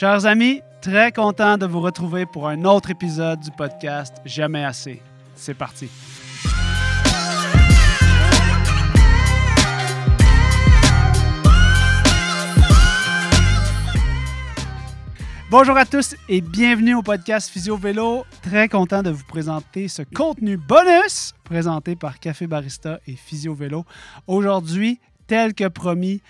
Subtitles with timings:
[0.00, 5.02] Chers amis, très content de vous retrouver pour un autre épisode du podcast Jamais assez.
[5.34, 5.90] C'est parti.
[15.50, 18.24] Bonjour à tous et bienvenue au podcast Physio Vélo.
[18.40, 23.84] Très content de vous présenter ce contenu bonus présenté par Café Barista et Physio Vélo.
[24.26, 26.22] Aujourd'hui, tel que promis,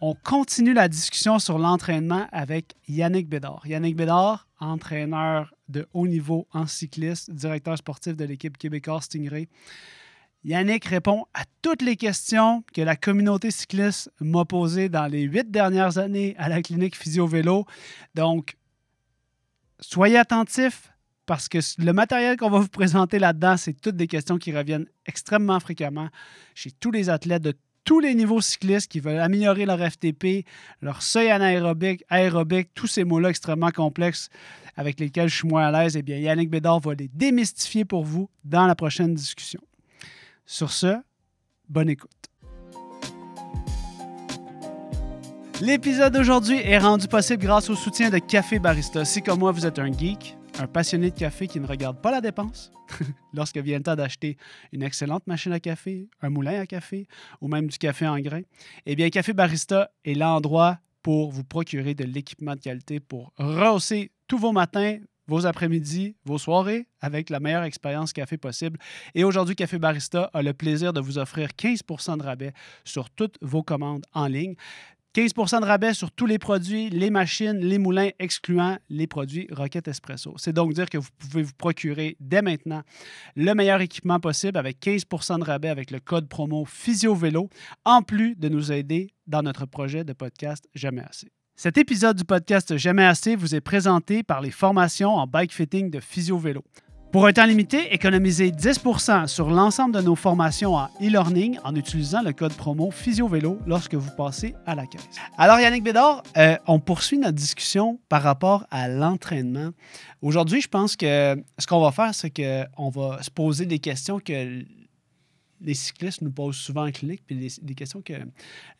[0.00, 3.66] on continue la discussion sur l'entraînement avec Yannick Bédard.
[3.66, 9.48] Yannick Bédard, entraîneur de haut niveau en cycliste, directeur sportif de l'équipe québécoise Stingray.
[10.44, 15.50] Yannick répond à toutes les questions que la communauté cycliste m'a posées dans les huit
[15.50, 17.66] dernières années à la clinique Physio Vélo.
[18.14, 18.56] Donc,
[19.80, 20.92] soyez attentifs
[21.26, 24.86] parce que le matériel qu'on va vous présenter là-dedans, c'est toutes des questions qui reviennent
[25.06, 26.08] extrêmement fréquemment
[26.54, 27.52] chez tous les athlètes de
[27.84, 30.44] tous les niveaux cyclistes qui veulent améliorer leur FTP,
[30.82, 34.28] leur seuil anaérobique, aérobique, tous ces mots-là extrêmement complexes
[34.76, 38.04] avec lesquels je suis moins à l'aise, eh bien, Yannick Bédard va les démystifier pour
[38.04, 39.60] vous dans la prochaine discussion.
[40.46, 40.96] Sur ce,
[41.68, 42.10] bonne écoute.
[45.60, 49.04] L'épisode d'aujourd'hui est rendu possible grâce au soutien de Café Barista.
[49.04, 52.10] Si comme moi, vous êtes un geek, un passionné de café qui ne regarde pas
[52.10, 52.72] la dépense,
[53.32, 54.36] lorsque vient le temps d'acheter
[54.72, 57.06] une excellente machine à café, un moulin à café
[57.40, 58.42] ou même du café en grains,
[58.86, 64.10] eh bien, Café Barista est l'endroit pour vous procurer de l'équipement de qualité pour rehausser
[64.26, 68.78] tous vos matins, vos après-midi, vos soirées avec la meilleure expérience café possible.
[69.14, 72.52] Et aujourd'hui, Café Barista a le plaisir de vous offrir 15% de rabais
[72.84, 74.54] sur toutes vos commandes en ligne.
[75.14, 79.88] 15% de rabais sur tous les produits, les machines, les moulins, excluant les produits Rocket
[79.88, 80.34] Espresso.
[80.36, 82.82] C'est donc dire que vous pouvez vous procurer dès maintenant
[83.34, 87.48] le meilleur équipement possible avec 15% de rabais avec le code promo PhysioVélo,
[87.84, 91.32] en plus de nous aider dans notre projet de podcast Jamais assez.
[91.56, 95.90] Cet épisode du podcast Jamais assez vous est présenté par les formations en bike fitting
[95.90, 96.62] de Physio Vélo.
[97.10, 102.20] Pour un temps limité, économisez 10% sur l'ensemble de nos formations en e-learning en utilisant
[102.20, 105.08] le code promo PhysioVélo lorsque vous passez à la caisse.
[105.38, 109.70] Alors Yannick Bédard, euh, on poursuit notre discussion par rapport à l'entraînement.
[110.20, 114.20] Aujourd'hui, je pense que ce qu'on va faire, c'est qu'on va se poser des questions
[114.20, 114.62] que
[115.62, 118.12] les cyclistes nous posent souvent en clinique, puis des questions que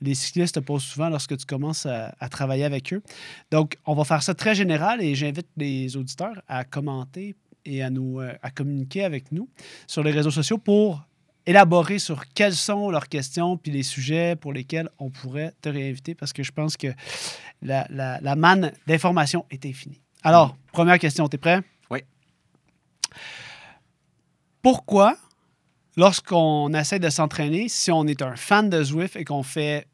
[0.02, 3.02] les cyclistes te posent souvent lorsque tu commences à, travailler avec eux.
[3.50, 7.34] Donc, on va faire ça très général et j'invite les auditeurs à commenter
[7.68, 9.48] et à, nous, euh, à communiquer avec nous
[9.86, 11.04] sur les réseaux sociaux pour
[11.46, 16.14] élaborer sur quelles sont leurs questions puis les sujets pour lesquels on pourrait te réinviter
[16.14, 16.88] parce que je pense que
[17.62, 20.00] la, la manne d'informations est infinie.
[20.22, 21.62] Alors, première question, tu es prêt?
[21.90, 22.00] Oui.
[24.62, 25.16] Pourquoi
[25.98, 29.88] lorsqu'on essaie de s'entraîner, si on est un fan de Zwift et qu'on fait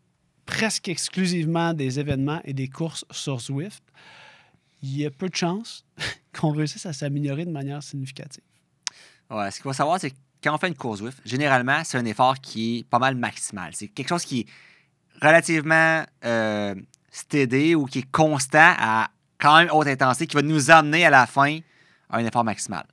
[0.45, 3.83] presque exclusivement des événements et des courses sur Zwift,
[4.85, 5.85] il y a peu de chances
[6.39, 8.43] qu'on réussisse à s'améliorer de manière significative.
[9.31, 11.97] Ouais, ce qu'il faut savoir, c'est que quand on fait une course Zwift, généralement, c'est
[11.97, 13.71] un effort qui est pas mal maximal.
[13.75, 14.47] C'est quelque chose qui est
[15.23, 16.75] relativement euh,
[17.11, 19.09] steady ou qui est constant à
[19.39, 21.61] quand même haute intensité, qui va nous amener à la fin
[22.11, 22.85] à un effort maximal.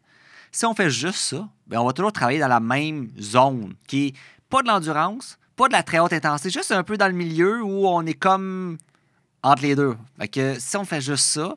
[0.51, 4.07] Si on fait juste ça, ben, on va toujours travailler dans la même zone, qui
[4.07, 4.15] est
[4.49, 7.61] pas de l'endurance, pas de la très haute intensité, juste un peu dans le milieu
[7.61, 8.77] où on est comme
[9.43, 9.95] entre les deux.
[10.19, 11.55] Fait que si on fait juste ça,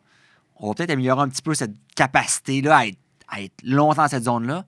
[0.56, 2.84] on va peut-être améliorer un petit peu cette capacité-là
[3.28, 4.64] à être, longtemps dans cette zone-là,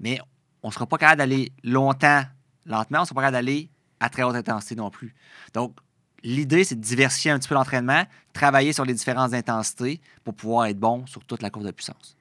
[0.00, 0.20] mais
[0.62, 2.22] on ne sera pas capable d'aller longtemps
[2.66, 5.14] lentement, on ne sera pas capable d'aller à très haute intensité non plus.
[5.54, 5.76] Donc,
[6.22, 10.66] l'idée, c'est de diversifier un petit peu l'entraînement, travailler sur les différentes intensités pour pouvoir
[10.66, 12.16] être bon sur toute la courbe de puissance.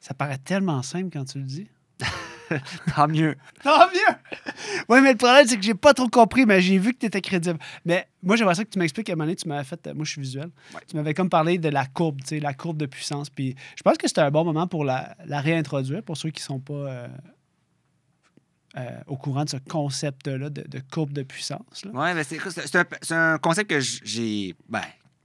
[0.00, 1.68] Ça paraît tellement simple quand tu le dis.
[2.94, 3.36] Tant mieux.
[3.62, 4.14] Tant mieux!
[4.88, 7.06] Oui, mais le problème, c'est que j'ai pas trop compris, mais j'ai vu que tu
[7.06, 7.58] étais crédible.
[7.84, 9.86] Mais moi, j'aimerais ça que tu m'expliques à un moment donné, tu m'avais fait.
[9.94, 10.50] Moi, je suis visuel.
[10.88, 13.30] Tu m'avais comme parlé de la courbe, tu sais, la courbe de puissance.
[13.30, 16.60] Puis je pense que c'était un bon moment pour la, réintroduire pour ceux qui sont
[16.60, 16.74] pas.
[16.74, 17.08] Euh,
[18.76, 21.84] euh, au courant de ce concept-là de, courbe de puissance.
[21.86, 22.86] Oui, mais c'est un,
[23.34, 24.54] un, concept que j'ai.
[24.68, 24.82] Ben,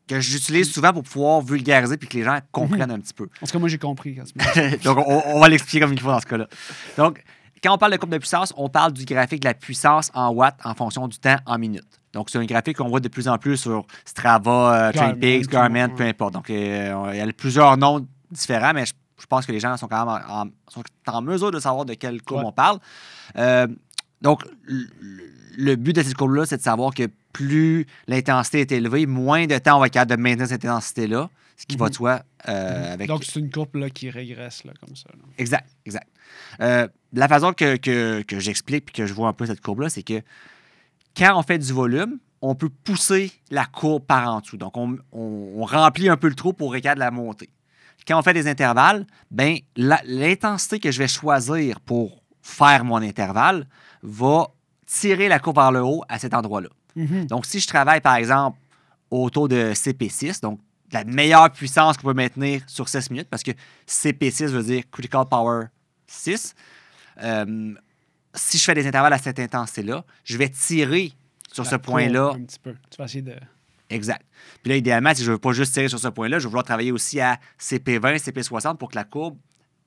[0.08, 3.30] que j'utilise souvent pour pouvoir vulgariser puis que les gens comprennent un petit peu.
[3.42, 4.16] En tout cas, moi, j'ai compris.
[4.83, 6.48] Donc, on, va l'expliquer comme il faut dans ce cas-là.
[6.98, 7.24] Donc,
[7.63, 10.31] quand on parle de courbe de puissance, on parle du graphique de la puissance en
[10.31, 12.00] watts en fonction du temps en minutes.
[12.12, 15.89] Donc, c'est un graphique qu'on voit de plus en plus sur Strava, euh, TrainPix, Garmin,
[15.89, 16.33] peu importe.
[16.33, 19.88] Donc, euh, il y a plusieurs noms différents, mais je, pense que les gens sont
[19.88, 22.80] quand même en, sont en mesure de savoir de quelle courbe on parle.
[23.38, 23.68] Euh,
[24.22, 24.44] donc,
[25.57, 29.57] le but de cette courbe-là, c'est de savoir que plus l'intensité est élevée, moins de
[29.57, 31.95] temps on va être capable de maintenir cette intensité-là, ce qui va de mhm.
[31.95, 33.07] soi euh, avec...
[33.07, 35.09] Donc, c'est une courbe là, qui régresse là, comme ça.
[35.38, 36.07] Exact, exact.
[36.62, 39.89] Euh, la façon que, que, que j'explique puis que je vois un peu cette courbe-là,
[39.89, 40.21] c'est que
[41.18, 44.57] quand on fait du volume, on peut pousser la courbe par en dessous.
[44.57, 47.50] Donc, on, on- on remplit un peu le trou pour regarder la montée.
[48.07, 53.68] Quand on fait des intervalles, ben, l'intensité que je vais choisir pour faire mon intervalle
[54.01, 54.47] va
[54.86, 56.68] tirer la courbe vers le haut à cet endroit-là.
[56.95, 57.25] Mhm.
[57.28, 58.57] Donc, si je travaille, par exemple,
[59.10, 60.60] autour de CP6, donc
[60.92, 63.51] la meilleure puissance qu'on peut maintenir sur 16 minutes, parce que
[63.88, 65.66] CP6 veut dire Critical Power
[66.07, 66.54] 6,
[67.22, 67.74] euh,
[68.36, 71.12] si je fais des intervalles à cette intensité-là, je vais tirer
[71.51, 72.31] sur La ce point-là.
[72.36, 72.74] Un petit peu.
[72.90, 73.36] Tu vas essayer de.
[73.89, 74.24] Exact.
[74.63, 76.50] Puis là, idéalement, si je ne veux pas juste tirer sur ce point-là, je vais
[76.50, 79.38] vouloir travailler aussi à CP20, CP60 pour que la courbe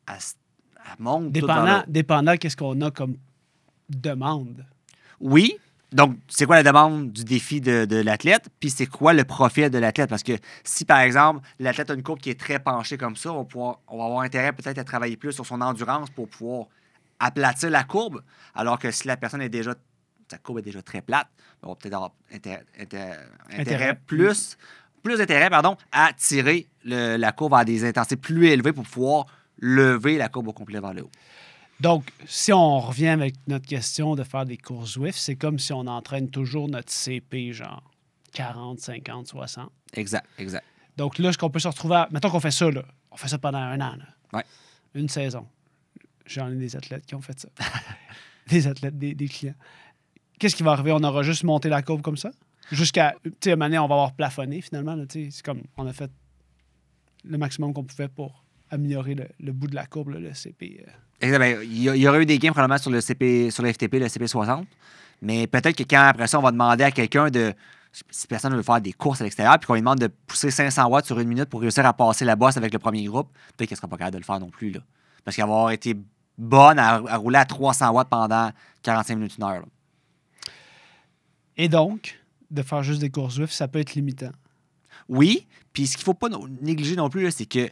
[0.08, 0.36] elle, s-
[0.76, 1.32] elle monte.
[1.32, 3.16] Dépendant, dépendant qu'est-ce qu'on a comme
[3.88, 4.64] demande.
[5.20, 5.56] Oui.
[5.92, 8.48] Donc, c'est quoi la demande du défi de, de l'athlète?
[8.60, 10.10] Puis c'est quoi le profil de l'athlète?
[10.10, 10.32] Parce que
[10.64, 13.44] si, par exemple, l'athlète a une courbe qui est très penchée comme ça, on va,
[13.44, 16.66] pouvoir- on va avoir intérêt peut-être à travailler plus sur son endurance pour pouvoir
[17.20, 18.22] aplatir la courbe.
[18.54, 19.74] Alors que si la personne est déjà,
[20.28, 21.28] sa courbe est déjà très plate,
[21.62, 23.16] on va peut-être avoir intér- intér-
[23.48, 24.00] intérêt, Intérêt.
[24.06, 24.58] plus,
[25.02, 29.26] plus d'intérêt pardon, à tirer le- la courbe à des intensités plus élevées pour pouvoir
[29.58, 31.10] lever la courbe au complet vers le haut.
[31.80, 35.72] Donc, si on revient avec notre question de faire des courses Zwift, c'est comme si
[35.72, 37.82] on entraîne toujours notre CP, genre
[38.32, 39.70] 40, 50, 60.
[39.94, 40.64] Exact, exact.
[40.96, 42.08] Donc là, ce qu'on peut se retrouver à...
[42.10, 42.82] Mettons qu'on fait ça, là.
[43.10, 44.06] On fait ça pendant un an, là.
[44.32, 44.44] Ouais.
[44.94, 45.46] Une saison.
[46.24, 47.48] J'en ai des athlètes qui ont fait ça.
[48.48, 49.54] des athlètes, des, des clients.
[50.38, 50.92] Qu'est-ce qui va arriver?
[50.92, 52.30] On aura juste monté la courbe comme ça?
[52.72, 53.14] Jusqu'à...
[53.22, 54.96] Tu sais, on va avoir plafonné, finalement.
[55.08, 55.62] C'est comme...
[55.76, 56.10] On a fait
[57.24, 60.82] le maximum qu'on pouvait pour améliorer le, le bout de la courbe, là, le CP.
[60.86, 60.90] euh.
[61.20, 61.38] Exact.
[61.38, 64.06] Ben, Il y, aurait eu des gains probablement sur le, CP, sur le FTP, le
[64.06, 64.64] CP60.
[65.22, 67.54] Mais peut-être que quand après ça, on va demander à quelqu'un de.
[68.10, 70.86] Si personne veut faire des courses à l'extérieur, puis qu'on lui demande de pousser 500
[70.88, 73.70] watts sur une minute pour réussir à passer la bosse avec le premier groupe, peut-être
[73.70, 74.70] qu'elle ne sera pas capable de le faire non plus.
[74.70, 74.80] Là.
[75.24, 75.96] Parce qu'elle va avoir été
[76.36, 78.50] bonne à, à rouler à 300 watts pendant
[78.82, 79.60] 45 minutes, une heure.
[79.60, 79.66] là.
[81.56, 82.20] Et donc,
[82.50, 84.32] de faire juste des courses Zwift, ça peut être limitant.
[85.08, 86.28] Oui, puis ce qu'il ne faut pas
[86.60, 87.70] négliger non plus, là, c'est que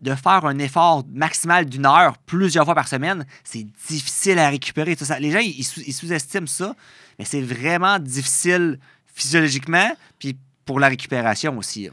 [0.00, 4.94] de faire un effort maximal d'une heure plusieurs fois par semaine, c'est difficile à récupérer.
[4.94, 5.18] Ça.
[5.18, 6.74] Les gens, ils, sous- ils sous-estiment ça,
[7.18, 8.78] mais c'est vraiment difficile
[9.14, 11.90] physiologiquement, puis pour la récupération aussi.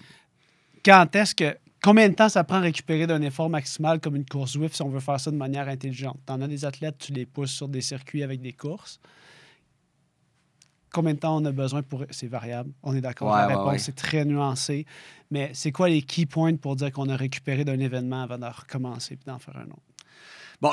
[0.86, 1.58] Quand est-ce que.
[1.80, 4.82] Combien de temps ça prend à récupérer d'un effort maximal comme une course Zwift si
[4.82, 6.18] on veut faire ça de manière intelligente?
[6.26, 9.00] T'en as des athlètes, tu les pousses sur des circuits avec des courses.
[10.94, 12.06] Combien de temps on a besoin pour.
[12.12, 12.72] C'est variable.
[12.84, 13.30] On est d'accord.
[13.32, 13.78] Ouais, La réponse ouais.
[13.80, 14.86] c'est très nuancé.
[15.30, 18.46] Mais c'est quoi les key points pour dire qu'on a récupéré d'un événement avant de
[18.46, 19.82] recommencer et d'en faire un autre?
[20.62, 20.72] Bon,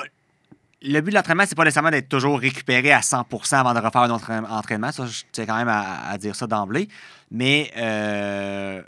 [0.82, 4.02] le but de l'entraînement, c'est pas nécessairement d'être toujours récupéré à 100% avant de refaire
[4.02, 4.92] un autre en- entraînement.
[4.92, 6.88] Ça, je tiens quand même à, à dire ça d'emblée.
[7.30, 8.82] Mais euh,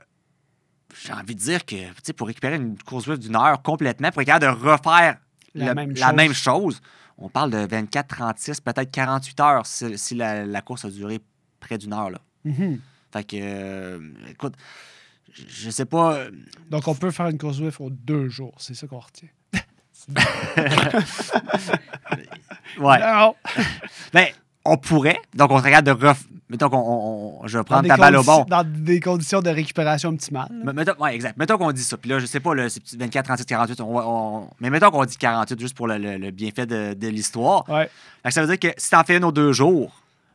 [1.05, 4.59] j'ai envie de dire que pour récupérer une course d'une heure complètement, pour être capable
[4.59, 5.17] de refaire
[5.55, 6.15] La le- même la chose.
[6.17, 6.81] même chose,
[7.19, 11.21] on parle de 24, 36, peut-être 48 heures si, si la, la course a duré
[11.61, 12.11] près d'une heure.
[12.11, 12.21] Là.
[12.45, 12.81] Mhm.
[13.13, 14.55] Fait que, euh, écoute,
[15.33, 16.15] je- sais pas.
[16.17, 16.31] euh,
[16.71, 18.55] Donc, on peut faire une course Zwift aux deux jours.
[18.59, 19.29] C'est ça qu'on retient.
[22.79, 22.99] Ouais.
[23.01, 23.35] Non!
[24.13, 24.29] Ben,
[24.69, 25.19] on pourrait.
[25.35, 26.25] Donc, on serait capable de ref...
[26.49, 26.77] Mettons qu'on.
[26.79, 28.45] on- on- je vais prendre ta balle au bon.
[28.49, 30.47] Dans des conditions de récupération optimale.
[30.63, 30.73] là.
[30.73, 31.37] Mettons, ouais, exact.
[31.37, 31.97] Mettons qu'on dit ça.
[31.97, 33.81] Puis là, je sais pas, petit 24, 36, 48.
[33.81, 36.95] on va- on- Mais mettons qu'on dit 48 juste pour le, le- le bienfait de,
[36.95, 37.69] de l'histoire.
[37.69, 37.91] Ouais.
[38.23, 39.91] Fait que ça veut dire que si tu en fais une aux deux jours,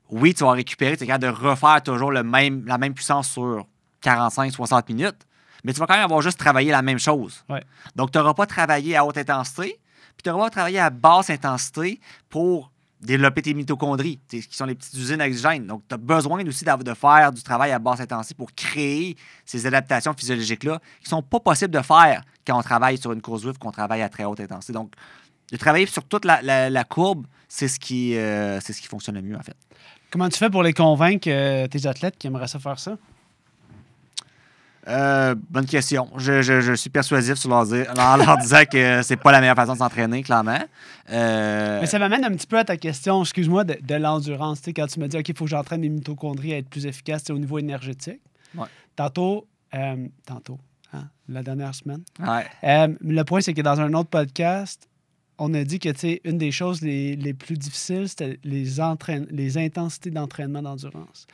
[0.10, 3.30] oui, tu vas récupérer, tu es capable de refaire toujours le même, la même puissance
[3.30, 3.66] sur
[4.02, 5.16] 45, 60 minutes,
[5.64, 7.46] mais tu vas quand même avoir juste travaillé la même chose.
[7.48, 7.64] Ouais.
[7.96, 9.80] Donc, tu n'auras pas travaillé à haute intensité,
[10.18, 12.71] puis tu n'auras pas travaillé à basse intensité pour
[13.02, 15.66] développer tes mitochondries, qui sont les petites usines à.
[15.66, 19.16] Donc, tu as besoin aussi de faire du travail à basse intensité pour créer
[19.46, 23.42] ces adaptations physiologiques-là qui sont pas possibles de faire quand on travaille sur une course
[23.42, 24.74] Zwift, qu'on travaille à très haute intensité.
[24.74, 24.94] Donc,
[25.52, 29.16] de travailler sur toute la, la- courbe, c'est ce, qui, euh, c'est ce qui fonctionne
[29.16, 29.58] le mieux, en fait.
[30.12, 32.98] Comment tu fais pour les convaincre, euh, tes athlètes qui aimeraient ça faire ça?
[34.88, 36.10] Euh, bonne question.
[36.18, 39.40] Je, je- je suis persuasif sur leur dire- en leur disant que c'est pas la
[39.40, 40.60] meilleure façon de s'entraîner, clairement.
[41.12, 44.62] Euh, Mais ça m'amène un petit peu à ta question, excuse-moi, de, de l'endurance.
[44.76, 47.32] Quand tu me dis, OK, il faut que j'entraîne mes mitochondries à être plus sais,
[47.32, 48.22] au niveau énergétique.
[48.56, 48.66] Ouais.
[48.96, 50.58] Tantôt, euh, tantôt,
[50.94, 52.02] hein, la dernière semaine.
[52.20, 52.46] ouais.
[53.02, 54.88] Le point, c'est que dans un autre podcast,
[55.38, 60.62] on a dit que, une des choses les, les plus difficiles, c'était les intensités d'entraînement
[60.62, 61.26] d'endurance.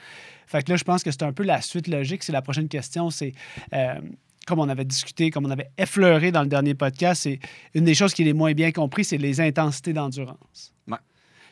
[0.47, 2.23] Fait que là, je pense que c'est un peu la suite logique.
[2.23, 3.33] C'est la prochaine question, c'est...
[3.73, 3.99] euh,
[4.47, 7.39] comme on avait discuté, comme on avait effleuré dans le dernier podcast, c'est
[7.73, 10.73] une des choses qui est les moins bien compris, c'est les intensités d'endurance.
[10.87, 10.95] Ouais.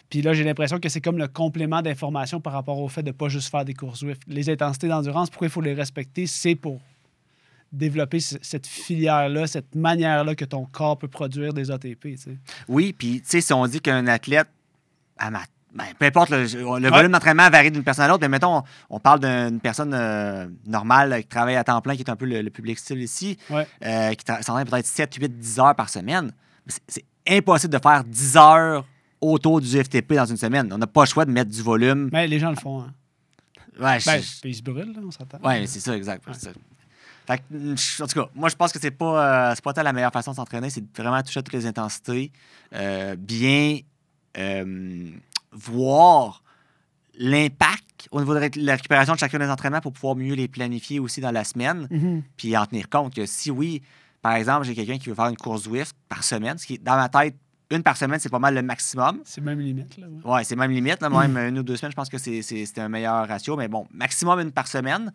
[0.09, 3.09] Puis là, j'ai l'impression que c'est comme le complément d'information par rapport au fait de
[3.09, 4.21] ne pas juste faire des courses Zwift.
[4.27, 6.25] Les intensités d'endurance, pourquoi il faut les respecter?
[6.25, 6.79] C'est pour
[7.71, 12.15] développer ce- cette filière-là, cette manière-là que ton corps peut produire des ATP.
[12.69, 14.47] Oui, puis tu sais, si on dit qu'un athlète,
[15.19, 15.41] ma-
[15.75, 16.43] Ben, peu importe, le,
[16.79, 19.93] le volume d'entraînement varie d'une personne à l'autre, mais mettons, on, on parle d'une personne
[19.93, 22.79] euh, normale euh, qui travaille à temps plein, qui est un peu le, le public
[22.79, 23.67] cible ici, Ouais.
[23.83, 26.31] euh, qui tra- s'entraîne peut-être 7, 8, 10 heures par semaine.
[26.87, 28.85] C'est- impossible de faire 10 heures
[29.19, 30.71] autour du FTP dans une semaine.
[30.71, 32.09] On n'a pas le choix de mettre du volume.
[32.13, 32.81] Mais les gens le font.
[32.81, 32.93] Hein.
[33.79, 35.39] Ouais, Ben, je- ils se brûlent, là, on s'entend.
[35.43, 36.23] Ouais, c'est ça, exact.
[36.31, 36.51] c'est ça.
[37.27, 39.81] Fait que, mm, en tout cas, moi, je pense que c'est pas, euh, pas tant
[39.83, 42.31] la meilleure façon de s'entraîner, c'est de vraiment toucher à toutes les intensités,
[43.17, 43.79] bien
[45.55, 46.43] voir
[47.17, 50.99] l'impact au niveau de la récupération de chacun des entraînements pour pouvoir mieux les planifier
[50.99, 52.23] aussi dans la semaine, Mhm.
[52.37, 53.81] puis en tenir compte que si oui,
[54.21, 56.95] par exemple, j'ai quelqu'un qui veut faire une course Zwift par semaine, ce qui dans
[56.95, 57.35] ma tête,
[57.71, 59.21] une par semaine, c'est pas mal le maximum.
[59.23, 59.97] C'est même limite.
[59.97, 60.31] Là, ouais.
[60.33, 61.01] Ouais, c'est même limite.
[61.01, 63.55] Là, même une ou deux semaines, je pense que c'est un meilleur ratio.
[63.57, 65.11] Mais bon, maximum une par semaine.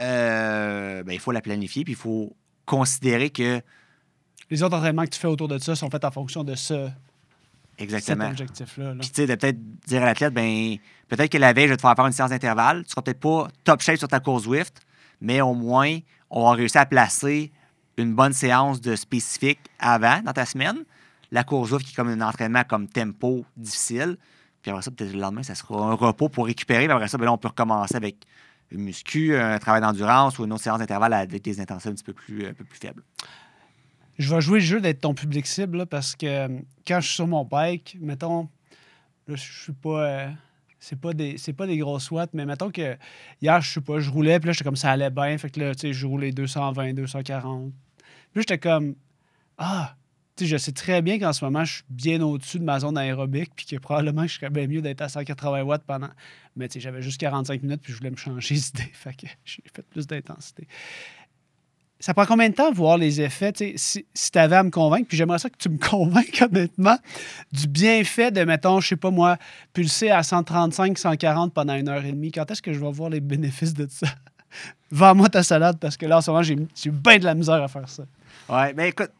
[0.00, 2.34] Euh, ben, il faut la planifier, puis il faut
[2.66, 3.60] considérer que.
[4.50, 6.88] Les autres entraînements que tu fais autour de ça sont faits en fonction de ce,
[7.78, 8.28] cet Exactement.
[8.30, 8.94] objectif-là.
[8.94, 9.00] là.
[9.00, 10.76] Puis, tu sais, de peut-être dire à l'athlète, ben,
[11.08, 12.84] peut-être que la veille, je vais te faire faire une séance d'intervalle.
[12.84, 14.80] Tu seras peut-être pas top shape sur ta course Zwift,
[15.20, 15.98] mais au moins,
[16.30, 17.52] on va réussir à placer
[17.96, 20.84] une bonne séance de spécifique avant dans ta semaine.
[21.30, 24.16] La course Zwift qui est comme un entraînement comme tempo difficile.
[24.62, 26.84] Puis après ça, peut-être le lendemain, ça sera un repos pour récupérer.
[26.84, 28.16] Puis après ça, ben là, on peut recommencer avec
[28.70, 32.04] une muscu, un travail d'endurance ou une autre séance d'intervalle avec des intensités un petit
[32.04, 33.02] peu plus, un peu plus faibles.
[34.18, 36.48] Je vais jouer le jeu d'être ton public cible parce que euh,
[36.86, 38.48] quand je suis sur mon bike, mettons,
[39.26, 40.06] là, je suis pas.
[40.08, 40.30] euh,
[40.78, 42.96] c'est pas des c'est pas des grosses watts, mais mettons que
[43.40, 45.36] hier, je sais pas, je roulais, puis là, j'étais comme ça allait bien.
[45.38, 47.72] Fait que là, tu sais, je roulais 220, 240.
[48.32, 48.94] Puis j'étais comme
[49.58, 49.96] Ah!
[50.36, 52.80] Tu sais, je sais très bien qu'en ce moment, je suis bien au-dessus de ma
[52.80, 56.10] zone aérobique, puis que probablement, je serais bien mieux d'être à 180 watts pendant.
[56.56, 58.90] Mais tu sais, j'avais juste 45 minutes, puis je voulais me changer d'idée.
[58.94, 60.66] Fait que j'ai fait plus d'intensité.
[62.04, 63.54] Ça prend combien de temps voir les effets?
[63.56, 66.98] Si, si tu avais à me convaincre, puis j'aimerais ça que tu me convainques honnêtement
[67.50, 69.38] du bienfait de, mettons, je sais pas moi,
[69.72, 72.30] pulser à 135, 140 pendant une heure et demie.
[72.30, 74.06] Quand est-ce que je vais voir les bénéfices de ça?
[74.90, 77.68] Vends-moi ta salade parce que là, en ce moment, j'ai bien de la misère à
[77.68, 78.02] faire ça.
[78.50, 79.10] Ouais, mais écoute,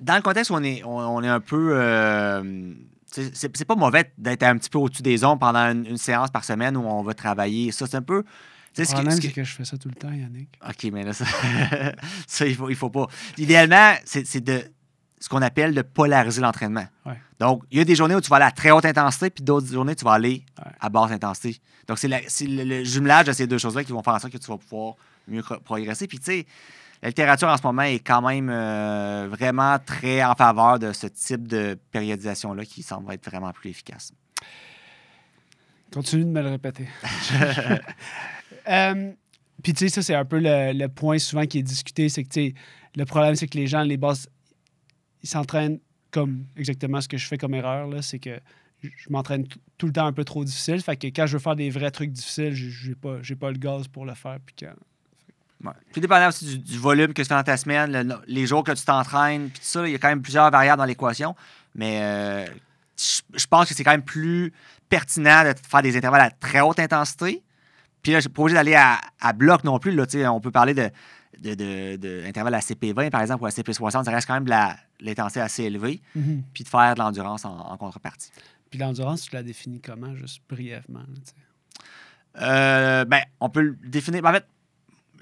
[0.00, 1.72] dans le contexte où on est, on, est un peu.
[1.74, 2.72] euh,
[3.10, 6.78] c'est pas mauvais d'être un petit peu au-dessus des ondes pendant une séance par semaine
[6.78, 7.72] où on va travailler.
[7.72, 8.24] Ça, c'est un peu.
[8.82, 10.48] Le problème, ce que- c'est que je fais ça tout le temps, Yannick.
[10.68, 11.24] OK, mais là, ça,
[12.26, 13.06] ça, il, faut, il faut pas.
[13.38, 14.62] Idéalement, c'est c'est de
[15.18, 16.86] ce qu'on appelle de polariser l'entraînement.
[17.06, 17.18] Ouais.
[17.40, 19.42] Donc, il y a des journées où tu vas aller à très haute intensité, puis
[19.42, 20.72] d'autres journées, tu vas aller Ouais.
[20.80, 21.58] à basse intensité.
[21.88, 24.32] Donc, c'est c'est le, le jumelage de ces deux choses-là qui vont faire en sorte
[24.32, 24.94] que tu vas pouvoir
[25.28, 26.06] mieux pro- progresser.
[26.06, 26.46] Puis, tu sais,
[27.02, 31.06] la littérature en ce moment est quand même euh, vraiment très en faveur de ce
[31.06, 34.12] type de périodisation-là qui semble être vraiment plus efficace.
[35.92, 36.88] Continue de me le répéter.
[38.68, 39.12] Euh,
[39.62, 42.08] Puis, tu sais, ça, c'est un peu le, le point souvent qui est discuté.
[42.08, 42.54] C'est que, tu sais,
[42.96, 44.28] le problème, c'est que les gens, les bases,
[45.22, 45.78] ils s'entraînent
[46.10, 47.88] comme exactement ce que je fais comme erreur.
[47.88, 48.38] là, C'est que
[48.82, 49.46] je m'entraîne
[49.78, 50.80] tout le temps un peu trop difficile.
[50.82, 53.58] Fait que quand je veux faire des vrais trucs difficiles, j'ai- pas, j'ai pas le
[53.58, 54.38] gaz pour le faire.
[54.44, 54.74] Puis quand...
[55.96, 58.84] Dépendant aussi du, volume que tu fais dans ta semaine, le- les jours que tu
[58.84, 61.34] t'entraînes, puis tout ça, il y a quand même plusieurs variables dans l'équation.
[61.74, 62.46] Mais euh,
[63.34, 64.52] je pense que c'est quand même plus
[64.88, 67.42] pertinent de faire des intervalles à très haute intensité.
[68.06, 69.90] Puis là, je suis pas obligé d'aller à, à bloc non plus.
[69.90, 70.90] Là, on peut parler de,
[71.40, 74.04] de, de, de intervalles à CP20, par exemple, ou à CP60.
[74.04, 76.00] Ça reste quand même de l'intensité assez élevée.
[76.52, 78.30] Puis de faire de l'endurance en, en contrepartie.
[78.70, 81.00] Puis l'endurance, tu la définis comment, juste brièvement?
[82.40, 84.24] Euh, ben, on peut le définir.
[84.24, 84.46] En fait,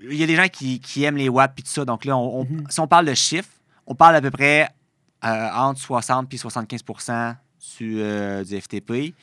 [0.02, 1.86] il y a des gens qui, qui aiment les watts puis tout ça.
[1.86, 2.66] Donc là, on- on- Mhm.
[2.68, 3.48] si on parle de chiffres,
[3.86, 4.68] on parle à peu près
[5.24, 6.82] euh, entre 60 puis 75
[7.78, 9.14] du, euh, du FTP.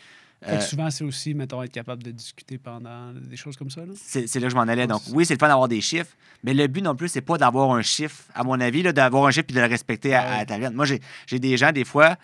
[0.47, 3.81] Euh, souvent, c'est aussi, mettons, être capable de discuter pendant des choses comme ça.
[3.95, 4.87] C'est là que je m'en allais.
[4.87, 7.37] Donc, oui, c'est le fun d'avoir des chiffres, mais le but non plus, c'est pas
[7.37, 10.39] d'avoir un chiffre, à mon avis, d'avoir un chiffre et de le respecter à, Ouais.
[10.39, 10.75] à ta lettre.
[10.75, 12.15] Moi, j'ai des gens, des fois,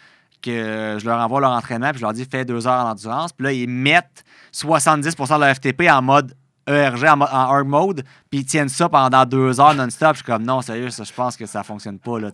[0.42, 3.34] que je leur envoie leur entraînement, puis je leur dis fais deux heures en endurance,
[3.34, 6.36] puis là, ils mettent 70% de leur FTP en mode
[6.68, 10.14] ERG, en, hard mode, puis ils tiennent ça pendant deux heures non-stop.
[10.14, 12.20] Je suis comme non, sérieux, ça, je pense que ça fonctionne pas.
[12.20, 12.30] Là.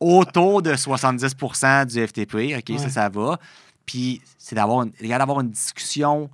[0.00, 3.38] Autour de 70% du FTP, OK, ça, ça va.
[3.90, 6.30] Puis c'est d'avoir une, d'avoir une discussion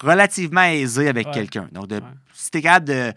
[0.00, 1.32] relativement aisée avec Ouais.
[1.34, 1.68] quelqu'un.
[1.70, 2.00] Donc, de, Ouais.
[2.32, 3.12] si t'es capable de,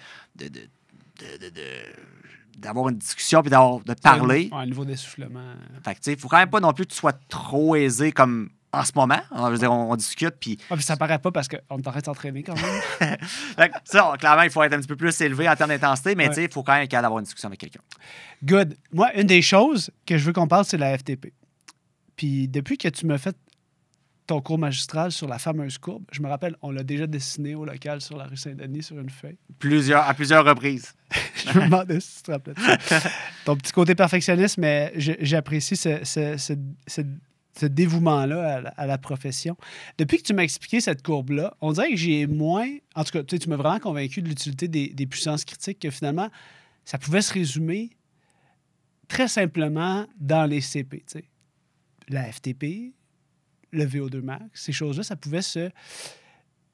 [2.57, 5.53] d'avoir une discussion puis d'avoir, de parler, Ouais, niveau d'essoufflement.
[5.85, 8.11] fait que, tu sais, faut quand même pas non plus que tu sois trop aisé
[8.11, 9.19] comme en ce moment.
[9.31, 11.81] On, je veux dire, on, on discute, puis Ouais, puis ça paraît pas parce qu'on
[11.81, 12.81] train de s'entraîner quand même.
[13.55, 16.13] fait que ça, clairement, il faut être un petit peu plus élevé en termes d'intensité,
[16.13, 16.33] mais Ouais.
[16.35, 17.79] tu il faut quand même être capable d'avoir une discussion avec quelqu'un.
[18.43, 18.75] Good.
[18.91, 21.31] Moi, une des choses que je veux qu'on parle, c'est la FTP.
[22.17, 23.37] Puis depuis que tu m'as fait
[24.27, 27.63] ton cours magistral sur la fameuse courbe, je me rappelle, on l'a déjà dessiné au
[27.65, 29.37] local sur la rue Saint-Denis sur une feuille.
[29.57, 30.93] Plusieurs, à plusieurs reprises.
[31.35, 32.99] je me demandais si tu te ça.
[33.45, 36.53] Ton petit côté perfectionniste, mais j'apprécie ce- ce- ce-
[36.87, 37.01] ce-
[37.57, 39.55] ce dévouement-là à, la- à la profession.
[39.97, 42.67] Depuis que tu m'as expliqué cette courbe-là, on dirait que j'ai moins.
[42.95, 45.79] En tout cas, tu sais, tu m'as vraiment convaincu de l'utilité des, des puissances critiques,
[45.79, 46.29] que finalement,
[46.85, 47.91] ça pouvait se résumer
[49.07, 50.97] très simplement dans les CP.
[51.07, 51.25] tu sais.
[52.09, 52.93] La FTP,
[53.71, 55.69] le VO2 max, ces choses-là, ça pouvait se,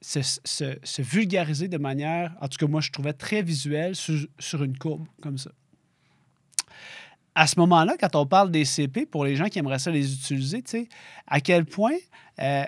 [0.02, 4.28] se, se- se vulgariser de manière, en tout cas, moi, je trouvais très visuelle sur,
[4.40, 5.52] sur une courbe comme ça.
[7.36, 10.14] À ce moment-là, quand on parle des CP, pour les gens qui aimeraient ça les
[10.14, 10.90] utiliser, tu sais,
[11.26, 11.96] à quel point
[12.40, 12.64] euh,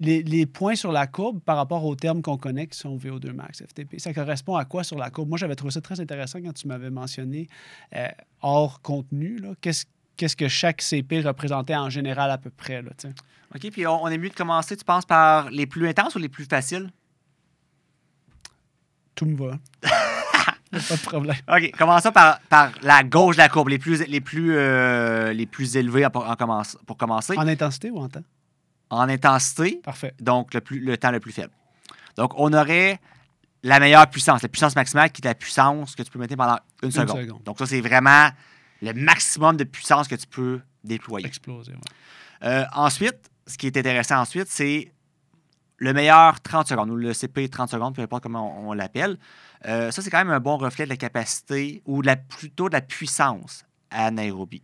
[0.00, 3.62] les, points sur la courbe par rapport aux termes qu'on connaît qui sont VO2 max,
[3.62, 5.28] FTP, ça correspond à quoi sur la courbe?
[5.28, 7.48] Moi, j'avais trouvé ça très intéressant quand tu m'avais mentionné
[7.94, 8.08] euh,
[8.42, 9.86] hors contenu, qu'est-ce
[10.16, 12.82] qu'est-ce que chaque CP représentait en général à peu près.
[12.82, 12.90] Là.
[13.54, 16.18] OK, puis on, on est mieux de commencer, tu penses, par les plus intenses ou
[16.18, 16.90] les plus faciles?
[19.14, 19.56] Tout me va.
[20.70, 21.36] Pas de problème.
[21.48, 25.46] OK, commençons par, par la gauche de la courbe, les plus, les plus, euh, les
[25.46, 27.34] plus élevés en- en commence- pour commencer.
[27.38, 28.24] En intensité ou en temps?
[28.90, 30.12] En intensité, Parfait.
[30.20, 31.52] donc le, plus, le temps le plus faible.
[32.16, 33.00] Donc, on aurait
[33.62, 36.58] la meilleure puissance, la puissance maximale qui est la puissance que tu peux mettre pendant
[36.82, 37.16] une, seconde.
[37.20, 37.42] seconde.
[37.44, 38.28] Donc, ça, c'est vraiment
[38.82, 41.26] le maximum de puissance que tu peux déployer.
[41.26, 41.72] Exploser.
[41.72, 41.78] ouais.
[42.42, 44.92] Euh, ensuite, ce qui est intéressant ensuite, c'est
[45.78, 49.18] le meilleur 30 secondes, ou le CP 30 secondes, peu importe comment on, on l'appelle.
[49.66, 52.68] Euh, ça, c'est quand même un bon reflet de la capacité ou de la, plutôt
[52.68, 54.62] de la puissance anaérobie.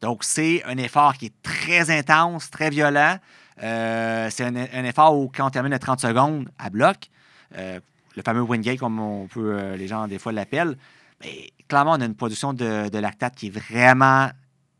[0.00, 3.18] Donc, c'est un effort qui est très intense, très violent.
[3.62, 7.08] Euh, c'est un, un effort où, quand on termine le 30 secondes à bloc,
[7.56, 10.76] le fameux Wingate, comme on peut, les gens des fois l'appellent,
[11.20, 14.30] mais clairement, on a une production de, de lactate qui est vraiment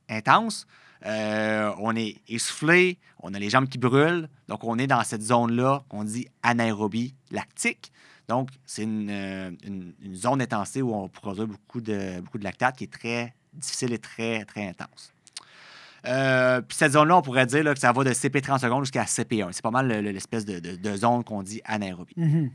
[0.08, 0.66] intense.
[1.06, 4.28] Euh, on est essoufflé, on a les jambes qui brûlent.
[4.48, 7.92] Donc, on est dans cette zone-là qu'on dit anaérobie lactique.
[8.28, 12.44] Donc, c'est une, euh, une- une zone d'intensité où on produit beaucoup de, beaucoup de
[12.44, 15.12] lactate qui est très difficile et très, très intense.
[16.06, 18.84] Euh, puis cette zone-là, on pourrait dire là, que ça va de CP 30 secondes
[18.84, 19.52] jusqu'à CP1.
[19.52, 22.14] C'est pas mal le- le- l'espèce de, de- de zone qu'on dit anaérobie.
[22.16, 22.50] Mhm.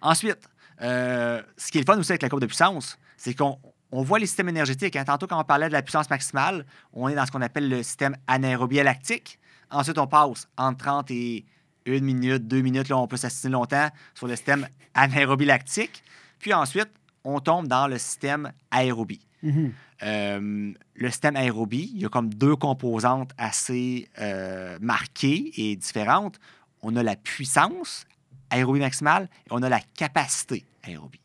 [0.00, 0.38] Ensuite,
[0.82, 3.58] euh, ce qui est le fun aussi avec la courbe de puissance, c'est qu'on
[3.92, 4.96] on voit les systèmes énergétiques.
[4.96, 5.04] hein.
[5.04, 7.82] Tantôt, quand on parlait de la puissance maximale, on est dans ce qu'on appelle le
[7.82, 9.38] système anaérobie lactique.
[9.70, 11.44] Ensuite, on passe entre 30 et
[11.86, 12.88] 1 minute, 2 minutes.
[12.88, 16.02] Là, on peut s'assiner longtemps sur le système anaérobie lactique.
[16.40, 16.90] Puis ensuite,
[17.22, 19.26] on tombe dans le système aérobie.
[19.42, 19.72] Mhm.
[20.02, 26.38] Euh, le système aérobie, il y a comme deux composantes assez euh, marquées et différentes.
[26.82, 28.06] On a la puissance
[28.54, 31.20] aérobie maximale et on a la capacité aérobie.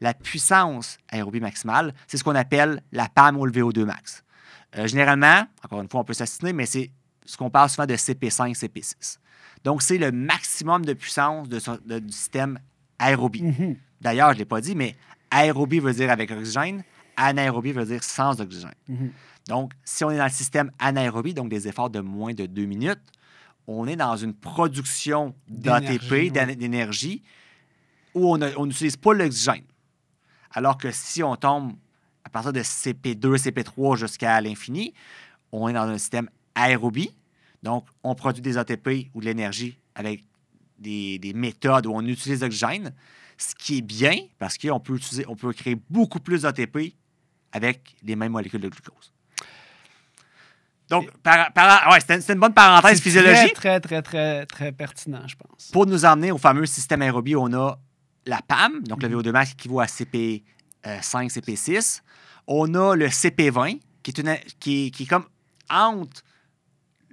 [0.00, 4.24] La puissance aérobie maximale, c'est ce qu'on appelle la PAM ou le VO2 max.
[4.76, 6.90] Euh, généralement, encore une fois, on peut s'assiner, mais c'est
[7.26, 9.18] ce qu'on parle souvent de CP5, CP6.
[9.64, 12.58] Donc, c'est le maximum de puissance de son- de- du système
[12.98, 13.42] aérobie.
[13.42, 13.76] Mhm.
[14.00, 14.96] D'ailleurs, je ne l'ai pas dit, mais
[15.30, 16.82] aérobie veut dire avec oxygène,
[17.16, 18.72] anaérobie veut dire sans oxygène.
[18.88, 19.10] Mhm.
[19.48, 22.64] Donc, si on est dans le système anaérobie, donc des efforts de moins de deux
[22.64, 23.00] minutes,
[23.66, 27.22] on est dans une production d'ATP, d'énergie,
[28.14, 29.64] où on n'utilise pas l'oxygène.
[30.52, 31.74] Alors que si on tombe
[32.24, 34.94] à partir de CP2, CP3 jusqu'à l'infini,
[35.52, 37.16] on est dans un système aérobie.
[37.62, 40.24] Donc, on produit des ATP ou de l'énergie avec
[40.78, 42.92] des, des méthodes où on utilise l'oxygène,
[43.38, 46.94] ce qui est bien parce qu'on peut, utiliser, on peut créer beaucoup plus d'ATP
[47.52, 49.12] avec les mêmes molécules de glucose.
[50.90, 55.22] Donc, par, par- ouais, c'était une- bonne parenthèse physiologique Très, très, très, très, très pertinent,
[55.26, 55.70] je pense.
[55.72, 57.78] pour nous emmener au fameux système aérobie, on a
[58.26, 59.14] la PAM, donc le Mhm.
[59.20, 62.02] VO2 max qui équivaut à CP5, CP6.
[62.46, 65.24] On a le CP20, qui est, une, qui, est- qui est comme
[65.70, 66.22] entre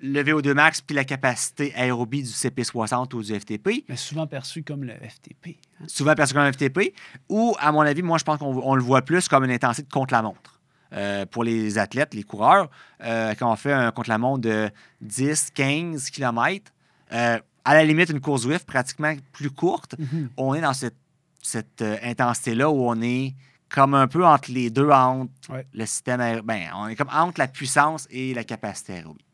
[0.01, 4.63] le VO2 max puis la capacité aérobie du CP60 ou du FTP, Mais souvent perçu
[4.63, 5.57] comme le FTP.
[5.79, 5.85] hein.
[5.87, 6.93] souvent perçu comme un FTP,
[7.29, 9.87] ou, à mon avis, moi, je pense qu'on on le voit plus comme une intensité
[9.87, 10.56] de contre-la-montre.
[10.93, 12.69] Euh, pour les athlètes, les coureurs,
[13.03, 14.69] euh, quand on fait un contre-la-montre de
[15.01, 16.71] 10, 15 km,
[17.11, 20.29] à la limite, une course Zwift pratiquement plus courte, Mhm.
[20.37, 20.95] on est dans cette,
[21.41, 23.35] cette euh, intensité-là où on est
[23.69, 25.67] comme un peu entre les deux, entre Ouais.
[25.73, 29.25] le système aé- ben, on est comme entre la puissance et la capacité aérobie.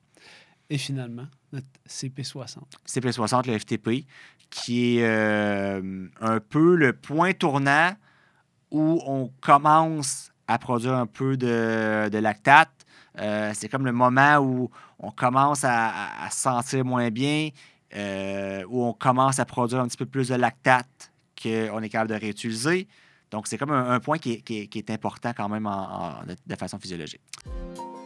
[0.71, 2.63] Et finalement, notre CP60.
[2.87, 4.07] CP60, le FTP,
[4.49, 7.91] qui est euh, un peu le point tournant
[8.71, 12.69] où on commence à produire un peu de, lactate.
[13.19, 17.49] Euh, c'est comme le moment où on commence à, à- à se sentir moins bien,
[17.95, 22.09] euh, où on commence à produire un petit peu plus de lactate qu'on est capable
[22.09, 22.87] de réutiliser.
[23.29, 25.67] Donc, c'est comme un, point qui est, important quand même
[26.27, 27.21] de, de façon physiologique.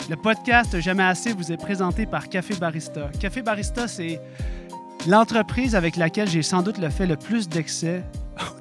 [0.10, 3.10] Le podcast Jamais assez vous est présenté par Café Barista.
[3.20, 4.22] Café Barista, c'est
[5.06, 8.04] l'entreprise avec laquelle j'ai sans doute le fait le plus d'excès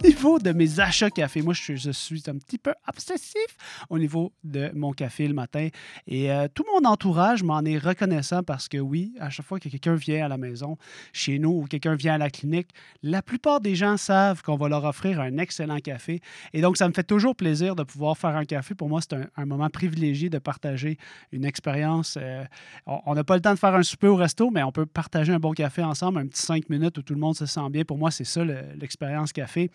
[0.03, 3.57] niveau de mes achats café, moi, je, suis un petit peu obsessif
[3.91, 5.69] au niveau de mon café le matin.
[6.07, 9.69] Et euh, tout mon entourage m'en est reconnaissant parce que oui, à chaque fois que
[9.69, 10.77] quelqu'un vient à la maison,
[11.13, 12.69] chez nous, ou quelqu'un vient à la clinique,
[13.03, 16.21] la plupart des gens savent qu'on va leur offrir un excellent café.
[16.53, 18.75] Et donc, ça me fait toujours plaisir de pouvoir faire un café.
[18.75, 20.99] Pour moi, c'est un, moment privilégié de partager
[21.33, 22.19] une expérience.
[22.21, 22.45] euh,
[22.87, 25.33] on n'a pas le temps de faire un souper au resto, mais on peut partager
[25.33, 27.85] un bon café ensemble, un petit cinq minutes où tout le monde se sent bien.
[27.85, 29.71] Pour moi, c'est ça le- l'expérience café.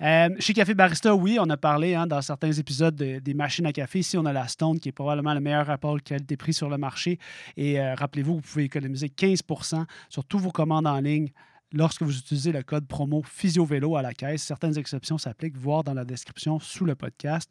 [0.00, 3.66] Euh, chez Café Barista, oui, on a parlé hein, dans certains épisodes de- des machines
[3.66, 4.00] à café.
[4.00, 7.18] Ici, on a la Stone, qui est probablement le meilleur rapport qualité-prix sur le marché.
[7.56, 11.30] Et euh, rappelez-vous, vous pouvez économiser 15% sur tous vos commandes en ligne
[11.74, 14.42] lorsque vous utilisez le code promo PhysioVélo à la caisse.
[14.42, 17.50] Certaines exceptions s'appliquent, voir dans la description sous le podcast.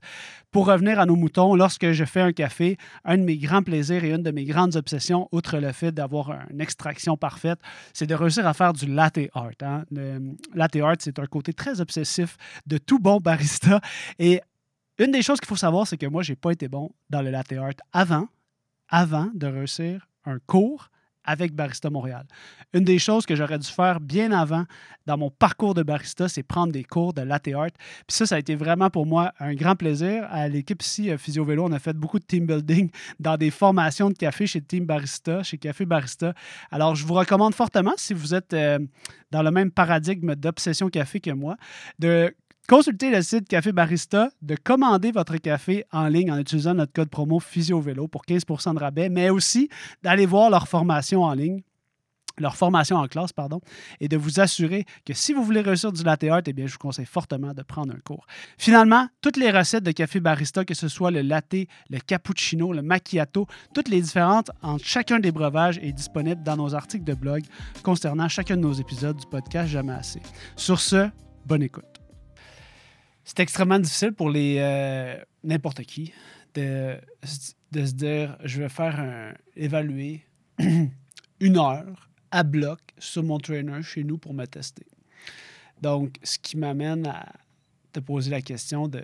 [0.51, 4.03] Pour revenir à nos moutons, lorsque je fais un café, un de mes grands plaisirs
[4.03, 7.59] et une de mes grandes obsessions, outre le fait d'avoir une extraction parfaite,
[7.93, 9.51] c'est de réussir à faire du latte art.
[9.61, 9.83] hein.
[9.91, 13.81] Le latte art, c'est un côté très obsessif de tout bon barista.
[14.19, 14.41] Et
[14.99, 17.29] une des choses qu'il faut savoir, c'est que moi, j'ai pas été bon dans le
[17.29, 18.27] latte art avant,
[18.87, 20.89] avant de réussir un cours
[21.25, 22.25] avec Barista Montréal.
[22.73, 24.65] Une des choses que j'aurais dû faire bien avant
[25.05, 27.71] dans mon parcours de barista, c'est prendre des cours de latte art.
[28.07, 30.25] Puis ça, ça a été vraiment pour moi un grand plaisir.
[30.29, 33.51] À l'équipe ici, euh, Physio Vélo, on a fait beaucoup de team building dans des
[33.51, 36.33] formations de café chez Team Barista, chez Café Barista.
[36.71, 38.79] Alors, je vous recommande fortement, si vous êtes euh,
[39.31, 41.57] dans le même paradigme d'obsession café que moi,
[41.99, 42.33] de
[42.67, 47.09] consulter le site Café Barista, de commander votre café en ligne en utilisant notre code
[47.09, 49.69] promo PhysioVélo pour 15% de rabais, mais aussi
[50.01, 51.63] d'aller voir leur formation en ligne
[52.37, 53.61] leur formation en classe, pardon,
[53.99, 56.73] et de vous assurer que si vous voulez réussir du latte art, eh bien, je
[56.73, 58.25] vous conseille fortement de prendre un cours.
[58.57, 61.55] Finalement, toutes les recettes de café barista, que ce soit le latte,
[61.89, 66.73] le cappuccino, le macchiato, toutes les différentes entre chacun des breuvages est disponible dans nos
[66.73, 67.43] articles de blog
[67.83, 70.21] concernant chacun de nos épisodes du podcast Jamais assez.
[70.55, 71.09] Sur ce,
[71.45, 71.92] bonne écoute.
[73.23, 76.13] C'est extrêmement difficile pour les euh, n'importe qui
[76.55, 76.97] de,
[77.71, 80.25] de se dire je vais faire un évaluer
[81.39, 84.85] une heure à bloc sur mon trainer chez nous pour me tester.
[85.81, 87.33] Donc, ce qui m'amène à
[87.91, 89.03] te poser la question de,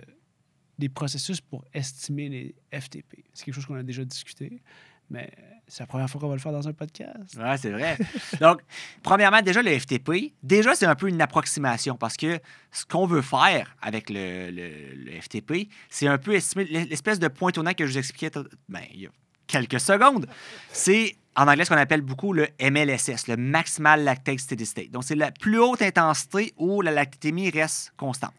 [0.78, 3.24] des processus pour estimer les FTP.
[3.32, 4.62] C'est quelque chose qu'on a déjà discuté,
[5.10, 5.30] mais
[5.68, 7.36] c'est la première fois qu'on va le faire dans un podcast.
[7.36, 7.96] Ouais, c'est vrai.
[8.40, 8.60] Donc,
[9.02, 12.40] premièrement, déjà, le FTP, déjà, c'est un peu une approximation parce que
[12.72, 17.50] ce qu'on veut faire avec le, le- FTP, c'est un peu estimer l'espèce de point
[17.52, 18.30] tournant que je vous expliquais
[18.68, 19.10] ben, il y a
[19.46, 20.26] quelques secondes.
[20.72, 24.90] C'est en anglais ce qu'on appelle beaucoup le MLSS, le Maximal Lactate Steady State.
[24.90, 28.32] Donc, c'est la plus haute intensité où la lactatémie reste constante.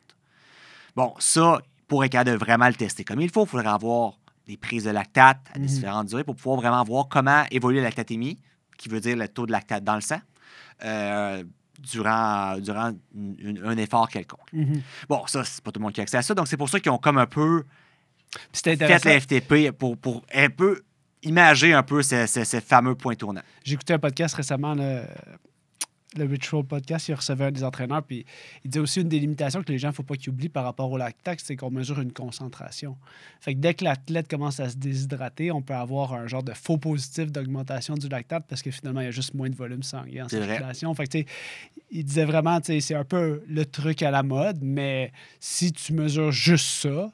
[0.96, 4.18] Bon, ça, pour être capable de vraiment le tester comme il faut, il faudrait avoir
[4.48, 5.66] des prises de lactate à Mhm.
[5.66, 8.40] différentes durées pour pouvoir vraiment voir comment évolue la lactatémie,
[8.78, 10.20] qui veut dire le taux de lactate dans le sang,
[10.84, 11.44] euh,
[11.80, 14.52] durant, durant une- un effort quelconque.
[15.10, 16.70] Bon, ça, c'est pas tout le monde qui a accès à ça, donc c'est pour
[16.70, 17.64] ça qu'ils ont comme un peu
[19.00, 20.82] fait le FTP pour, pour un peu
[21.24, 23.42] imager un peu ce, ce- ce fameux point tournant.
[23.64, 24.74] J'ai écouté un podcast récemment,
[26.18, 28.26] le Ritual Podcast, il recevait un des entraîneurs, puis
[28.66, 30.64] il disait aussi une des limitations que les gens ne faut pas qu'ils oublient par
[30.64, 32.98] rapport au lactate, c'est qu'on mesure une concentration.
[33.40, 36.54] Fait que dès que l'athlète commence à se déshydrater, on peut avoir un genre de
[36.54, 39.84] faux positif d'augmentation du lactate parce que finalement, il y a juste moins de volume
[39.84, 40.94] sanguin en circulation.
[40.94, 41.30] Fait que,
[41.92, 46.32] il disait vraiment, c'est un peu le truc à la mode, mais si tu mesures
[46.32, 47.12] juste ça,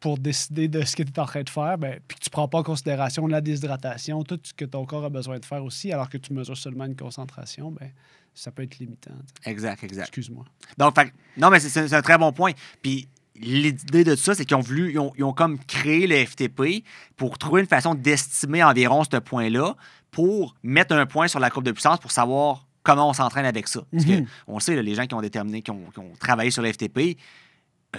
[0.00, 2.28] pour décider de ce que tu es en train de faire, ben, puis que tu
[2.28, 5.44] ne prends pas en considération la déshydratation, tout ce que ton corps a besoin de
[5.44, 7.90] faire aussi, alors que tu mesures seulement une concentration, ben,
[8.34, 9.10] ça peut être limitant.
[9.44, 10.04] Exact, exact.
[10.08, 10.44] Excuse-moi.
[10.78, 12.52] Donc, fait non, mais c'est- un très bon point.
[12.80, 16.24] Puis l'idée de ça, c'est qu'ils ont voulu, ils ont, ils ont comme créé le
[16.24, 16.84] FTP
[17.16, 19.74] pour trouver une façon d'estimer environ ce point-là
[20.10, 23.68] pour mettre un point sur la courbe de puissance pour savoir comment on s'entraîne avec
[23.68, 23.82] ça.
[23.92, 24.24] Parce Mhm.
[24.24, 26.62] que on sait, là, les gens qui ont déterminé, qui ont, qui ont travaillé sur
[26.62, 27.16] le FTP,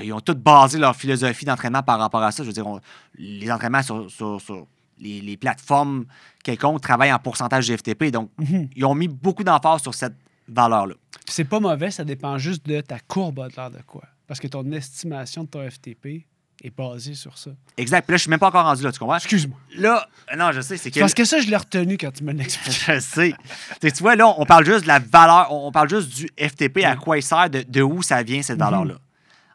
[0.01, 2.43] ils ont tous basé leur philosophie d'entraînement par rapport à ça.
[2.43, 2.79] Je veux dire, on-
[3.17, 4.65] les entraînements sur, sur- sur
[4.99, 6.05] les, les plateformes
[6.43, 8.11] quelconques travaillent en pourcentage de FTP.
[8.11, 8.69] Donc, Mhm.
[8.75, 10.15] ils ont mis beaucoup d'emphase sur cette
[10.47, 10.95] valeur-là.
[11.27, 14.03] C'est pas mauvais, ça dépend juste de ta courbe de l'air de quoi.
[14.27, 16.25] Parce que ton estimation de ton FTP
[16.63, 17.51] est basée sur ça.
[17.75, 18.05] Exact.
[18.05, 19.15] Puis là, je suis même pas encore rendu là, tu comprends?
[19.17, 19.57] Excuse-moi.
[19.77, 20.99] Là, non, je sais, c'est que.
[20.99, 22.81] Parce que ça, je l'ai retenu quand tu me l'expliques.
[22.87, 23.33] Je sais.
[23.81, 26.95] Tu vois, là, on parle juste de la valeur, on parle juste du FTP, à
[26.95, 28.95] quoi il sert, de, de où ça vient, cette valeur-là.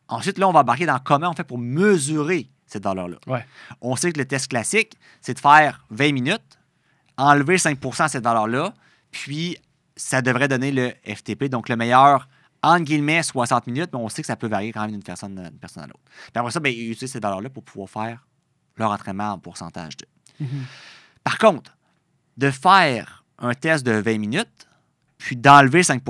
[0.08, 3.16] Ensuite, là, on va embarquer dans comment on fait pour mesurer cette valeur-là.
[3.26, 3.44] Ouais.
[3.80, 6.58] On sait que le test classique, c'est de faire 20 minutes,
[7.16, 8.74] enlever 5% à cette valeur-là,
[9.10, 9.56] puis
[9.96, 12.28] ça devrait donner le FTP, donc le meilleur,
[12.62, 15.34] entre guillemets, 60 minutes, mais on sait que ça peut varier quand même d'une personne,
[15.34, 16.00] d'une personne à l'autre.
[16.04, 18.26] Puis après ça, ben, ils utilisent cette valeur-là pour pouvoir faire
[18.76, 20.06] leur entraînement en pourcentage de.
[20.40, 20.64] Mhm.
[21.24, 21.76] Par contre,
[22.36, 24.68] de faire un test de 20 minutes,
[25.18, 26.02] puis d'enlever 5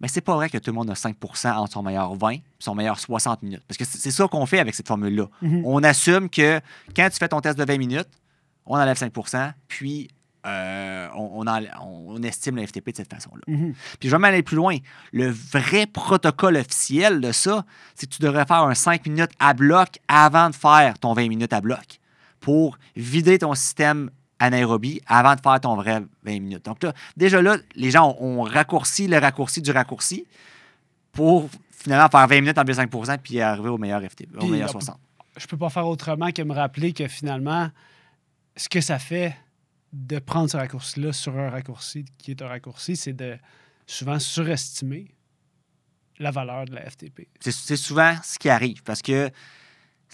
[0.00, 2.42] mais c'est pas vrai que tout le monde a 5% entre son meilleur 20 et
[2.58, 3.62] son meilleur 60 minutes.
[3.68, 5.26] Parce que c'est ça qu'on fait avec cette formule-là.
[5.42, 5.62] Mhm.
[5.64, 6.60] On assume que
[6.94, 8.08] quand tu fais ton test de 20 minutes,
[8.66, 10.08] on enlève 5% puis
[10.46, 13.42] euh, on, on enlè- on estime le FTP de cette façon-là.
[13.46, 13.72] Mhm.
[13.98, 14.76] Puis je vais même aller plus loin.
[15.12, 19.54] Le vrai protocole officiel de ça, c'est que tu devrais faire un 5 minutes à
[19.54, 21.98] bloc avant de faire ton 20 minutes à bloc
[22.40, 26.64] pour vider ton système anaérobie avant de faire ton vrai 20 minutes.
[26.64, 30.26] Donc là, déjà là, les gens ont, ont raccourci le raccourci du raccourci
[31.12, 34.68] pour finalement faire 20 minutes en 5% puis arriver au meilleur FTP, au Puis, meilleur
[34.70, 34.98] on- 60.
[35.36, 37.68] Je peux pas faire autrement que me rappeler que finalement,
[38.56, 39.36] ce que ça fait
[39.92, 43.36] de prendre ce raccourci-là sur un raccourci qui est un raccourci, c'est de
[43.86, 45.14] souvent surestimer
[46.18, 47.28] la valeur de la FTP.
[47.40, 49.30] C'est souvent ce qui arrive parce que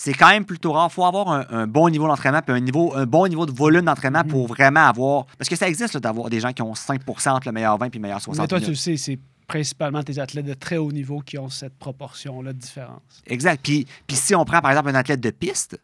[0.02, 0.88] c'est quand même plutôt rare.
[0.90, 3.52] Il faut avoir un, un bon niveau d'entraînement puis un, niveau, un bon niveau de
[3.52, 5.26] volume d'entraînement pour vraiment avoir.
[5.36, 7.90] Parce que ça existe d'avoir des gens qui ont 5 entre le meilleur 20 et
[7.92, 8.42] le meilleur 60.
[8.42, 11.50] Mais toi, tu le sais, c'est principalement tes athlètes de très haut niveau qui ont
[11.50, 13.02] cette proportion-là de différence.
[13.26, 13.60] Exact.
[13.62, 15.78] Puis, puis si on prend par exemple un athlète de piste,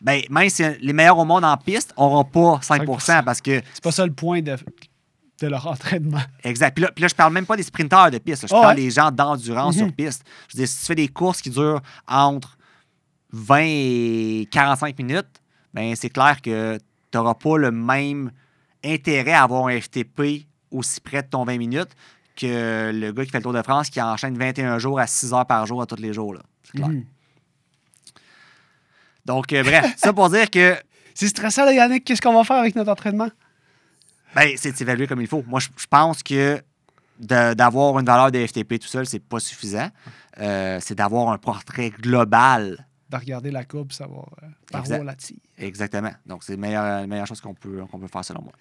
[0.00, 3.22] ben, même si les meilleurs au monde en piste n'auront pas 5 5%.
[3.22, 3.60] parce que.
[3.74, 4.56] C'est pas ça le point de,
[5.42, 6.22] de leur entraînement.
[6.42, 6.74] Exact.
[6.74, 8.48] Puis là, puis là, je parle même pas des sprinteurs de piste.
[8.48, 8.82] Je Ah parle ouais?
[8.84, 9.82] des gens d'endurance Mhm.
[9.88, 10.24] sur piste.
[10.48, 12.56] Je veux dire, si tu fais des courses qui durent entre
[13.32, 15.42] 20 et 45 minutes,
[15.74, 18.30] ben c'est clair que tu n'auras pas le même
[18.84, 21.90] intérêt à avoir un FTP aussi près de ton 20 minutes
[22.36, 25.32] que le gars qui fait le Tour de France qui enchaîne 21 jours à 6
[25.34, 26.36] heures par jour à tous les jours.
[26.64, 26.88] C'est clair.
[26.88, 27.04] Mhm.
[29.24, 30.76] Donc, euh, bref, ça pour dire que
[31.14, 32.04] C'est stressant, là, Yannick.
[32.04, 33.28] Qu'est-ce qu'on va faire avec notre entraînement?
[34.34, 35.44] Ben, c'est évalué comme il faut.
[35.46, 36.62] Moi, je, je pense que
[37.18, 39.88] d'avoir une valeur de FTP tout seul, c'est pas suffisant.
[40.40, 42.86] Euh, c'est d'avoir un portrait global.
[43.12, 44.98] De regarder la courbe, savoir euh, par Exact.
[44.98, 45.36] où on la tire.
[45.58, 46.10] Exactement.
[46.26, 48.52] Donc, c'est la meilleure, meilleure chose qu'on peut, qu'on peut faire selon moi.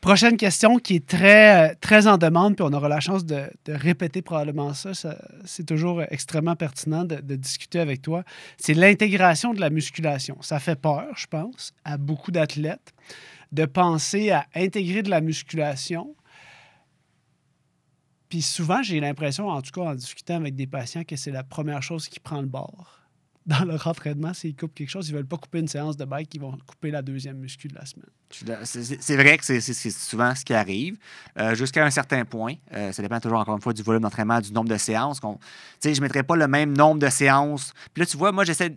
[0.00, 3.42] Prochaine question qui est très, euh, très en demande, puis on aura la chance de,
[3.66, 4.92] de répéter probablement ça.
[4.94, 8.24] ça- c'est toujours extrêmement pertinent de, de discuter avec toi.
[8.58, 10.36] C'est l'intégration de la musculation.
[10.40, 12.92] Ça fait peur, je pense, à beaucoup d'athlètes
[13.52, 16.16] de penser à intégrer de la musculation.
[18.30, 21.42] Puis souvent, j'ai l'impression, en tout cas en discutant avec des patients, que c'est la
[21.44, 22.99] première chose qui prend le bord.
[23.46, 26.04] Dans leur entraînement, s'ils coupent quelque chose, ils ne veulent pas couper une séance de
[26.04, 28.06] bike, ils vont couper la deuxième muscu de la semaine.
[28.30, 30.96] C'est vrai que c'est- souvent ce qui arrive,
[31.38, 32.54] euh, jusqu'à un certain point.
[32.74, 35.20] Euh, ça dépend toujours, encore une fois, du volume d'entraînement, du nombre de séances.
[35.20, 35.28] Tu
[35.80, 37.72] sais, je ne mettrais pas le même nombre de séances.
[37.94, 38.76] Puis là, tu vois, moi, j'essaie.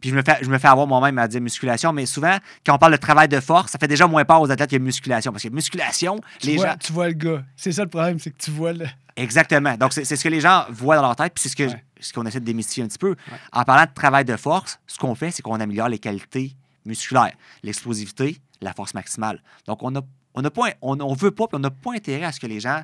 [0.00, 2.74] Puis je me, fais, je me fais avoir moi-même à dire musculation, mais souvent, quand
[2.74, 5.32] on parle de travail de force, ça fait déjà moins peur aux athlètes que musculation.
[5.32, 6.76] Parce que musculation, Tu les vois, gens.
[6.78, 7.42] tu vois le gars.
[7.56, 8.86] C'est ça le problème, c'est que tu vois le.
[9.16, 9.76] Exactement.
[9.76, 11.64] Donc, c'est c'est ce que les gens voient dans leur tête, puis c'est ce que-
[11.64, 11.82] Ouais.
[12.02, 13.16] Ce qu'on essaie de démystifier un petit peu.
[13.52, 17.32] En parlant de travail de force, ce qu'on fait, c'est qu'on améliore les qualités musculaires,
[17.62, 19.42] l'explosivité, la force maximale.
[19.66, 20.00] Donc, on ne
[20.34, 22.60] on pas, on, on veut pas, puis on n'a pas intérêt à ce que les
[22.60, 22.82] gens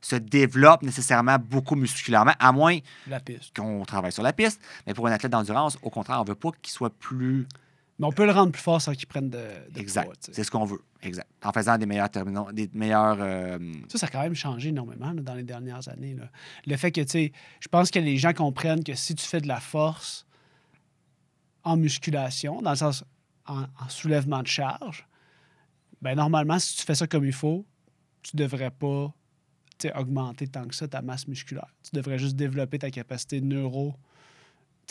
[0.00, 2.78] se développent nécessairement beaucoup musculairement, à moins
[3.54, 4.60] qu'on travaille sur la piste.
[4.86, 7.46] Mais pour un athlète d'endurance, au contraire, on veut pas qu'il soit plus
[8.00, 9.38] Mais on peut le rendre plus fort sans qu'il prenne de,
[9.72, 10.30] de exact.
[10.32, 10.80] C'est ce qu'on veut.
[11.02, 11.28] Exact.
[11.44, 13.18] En faisant des meilleurs terminaux, des meilleurs.
[13.20, 13.58] euh,
[13.88, 16.14] Ça, ça a quand même changé énormément là, dans les dernières années.
[16.14, 16.30] là.
[16.66, 19.40] Le fait que, tu sais, je pense que les gens comprennent que si tu fais
[19.42, 20.26] de la force
[21.62, 23.04] en musculation, dans le sens
[23.46, 25.06] en, en soulèvement de charge,
[26.00, 27.66] ben normalement, si tu fais ça comme il faut,
[28.22, 29.12] tu devrais pas
[29.94, 31.68] augmenter tant que ça ta masse musculaire.
[31.82, 33.94] Tu devrais juste développer ta capacité neuro,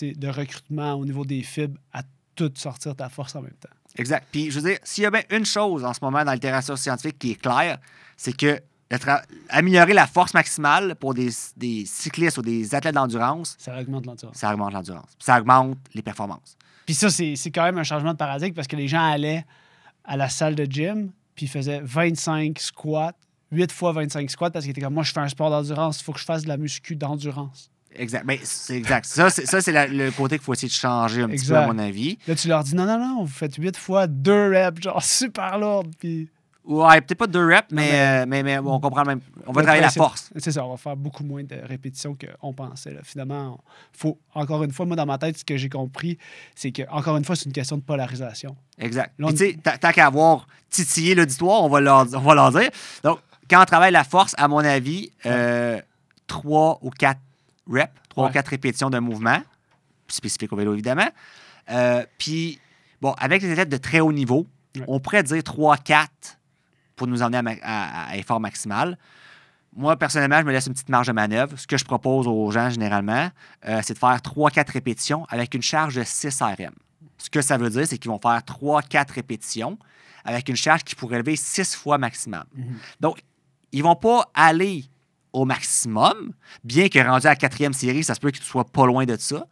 [0.01, 2.03] de recrutement au niveau des fibres à
[2.47, 3.69] tout sortir ta force en même temps.
[3.97, 4.25] Exact.
[4.31, 6.77] Puis, je veux dire, s'il y a bien une chose en ce moment dans littérature
[6.77, 7.79] scientifique qui est claire,
[8.15, 8.61] c'est que
[9.49, 14.35] améliorer la force maximale pour des, des cyclistes ou des athlètes d'endurance, Ça augmente l'endurance.
[14.35, 15.11] ça augmente l'endurance.
[15.19, 16.57] Ça augmente les performances.
[16.87, 19.45] Puis ça, c'est c'est quand même un changement de paradigme parce que les gens allaient
[20.05, 23.13] à la salle de gym, puis ils faisaient 25 squats,
[23.51, 26.03] 8 fois 25 squats parce qu'ils étaient comme moi, je fais un sport d'endurance, il
[26.03, 27.69] faut que je fasse de la muscu d'endurance.
[27.95, 28.25] Exact.
[28.25, 29.05] Ben, c'est exact.
[29.05, 31.55] Ça, c'est, ça, c'est la- le côté qu'il faut essayer de changer un petit peu,
[31.57, 32.17] à mon avis.
[32.27, 35.57] Là, tu leur dis non, non, non, vous faites 8 fois 2 reps, genre super
[35.57, 36.29] lourd, puis.
[36.65, 39.21] Ouais, peut-être pas deux reps, mais, mais- euh, mais, mais on comprend même.
[39.47, 40.29] On va Le travailler la force.
[40.35, 42.91] C'est ça, on va faire beaucoup moins de répétitions qu'on pensait.
[42.91, 42.99] là.
[43.03, 43.59] Finalement, on-
[43.97, 46.19] faut, encore une fois, moi, dans ma tête, ce que j'ai compris,
[46.53, 48.55] c'est que, encore une fois, c'est une question de polarisation.
[48.77, 49.13] Exact.
[49.17, 52.69] Puis, tu sais, tant- qu'à avoir titillé l'auditoire, on, va leur- on va leur dire.
[53.03, 53.17] Donc,
[53.49, 55.81] quand on travaille la force, à mon avis, euh,
[56.27, 57.19] trois ou quatre
[57.69, 59.41] reps, trois ou quatre répétitions d'un mouvement,
[60.07, 61.07] spécifique au vélo, évidemment.
[61.71, 62.59] Euh, puis,
[63.01, 64.83] bon, avec les athlètes de très haut niveau, Ouais.
[64.87, 66.07] on pourrait dire 3-4
[66.95, 68.97] pour nous emmener à, ma- à- à effort maximal.
[69.75, 71.57] Moi, personnellement, je me laisse une petite marge de manœuvre.
[71.57, 73.29] Ce que je propose aux gens, généralement,
[73.67, 76.73] euh, c'est de faire 3-4 répétitions avec une charge de 6 RM.
[77.17, 79.77] Ce que ça veut dire, c'est qu'ils vont faire 3-4 répétitions
[80.23, 82.43] avec une charge qui pourrait élever 6 fois maximum.
[82.55, 82.77] Mhm.
[82.99, 83.21] Donc,
[83.71, 84.85] ils vont pas aller
[85.33, 86.33] au maximum.
[86.63, 89.05] Bien que rendu à la quatrième série, ça se peut que tu sois pas loin
[89.05, 89.47] de ça.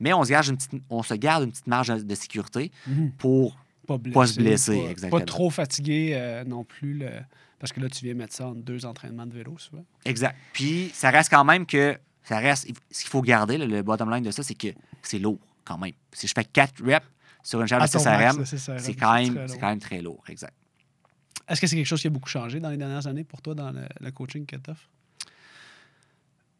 [0.00, 3.12] Mais on se garde une petite, on se garde une petite marge de sécurité Mhm.
[3.12, 5.18] pour Pas, Pas se blesser, pas- exactement.
[5.20, 6.94] Pas trop fatigué euh, non plus.
[6.94, 7.10] le-
[7.58, 9.84] Parce que là, tu viens mettre ça en deux entraînements de vélo, souvent.
[10.04, 10.36] Exact.
[10.52, 12.68] Puis ça reste quand même que ça reste.
[12.92, 14.68] Ce qu'il faut garder, là, le bottom line de ça, c'est que
[15.02, 15.90] c'est lourd quand même.
[16.12, 17.04] Si je fais 4 reps
[17.42, 19.58] sur une charge de CSRM, c'est quand, même- très lourd.
[19.60, 20.22] quand même très lourd.
[20.28, 20.54] Exact.
[21.48, 23.56] Est-ce que c'est quelque chose qui a beaucoup changé dans les dernières années pour toi
[23.56, 24.88] dans le, le coaching que tu offres?
[25.26, 25.30] Parce que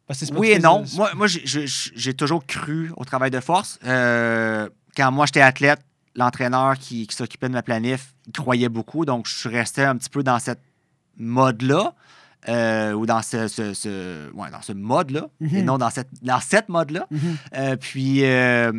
[0.39, 0.83] Oui et non.
[0.95, 3.79] Moi, moi j'ai- toujours cru au travail de force.
[3.85, 5.79] Euh, quand moi, j'étais athlète,
[6.15, 9.05] l'entraîneur qui, qui s'occupait de ma planif, il croyait beaucoup.
[9.05, 10.61] Donc, je restais un petit peu dans cette
[11.17, 11.93] mode-là.
[12.49, 15.61] euh, ou dans ce, ce- ce- ouais, dans ce mode-là, et Mhm.
[15.63, 17.05] non dans cette, dans cette mode-là.
[17.11, 17.19] Mhm.
[17.55, 18.71] Euh, puis, euh,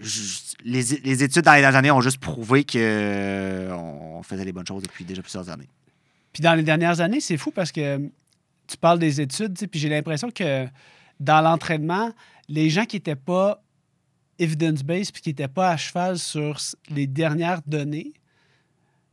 [0.00, 4.66] je- les, les études dans les dernières années ont juste prouvé qu'on faisait les bonnes
[4.66, 5.68] choses depuis déjà plusieurs années.
[6.32, 8.00] Puis dans les dernières années, c'est fou parce que
[8.70, 10.66] tu parles des études, puis j'ai l'impression que
[11.18, 12.12] dans l'entraînement,
[12.48, 13.62] les gens qui n'étaient pas
[14.38, 18.12] evidence-based puis qui n'étaient pas à cheval sur les dernières données,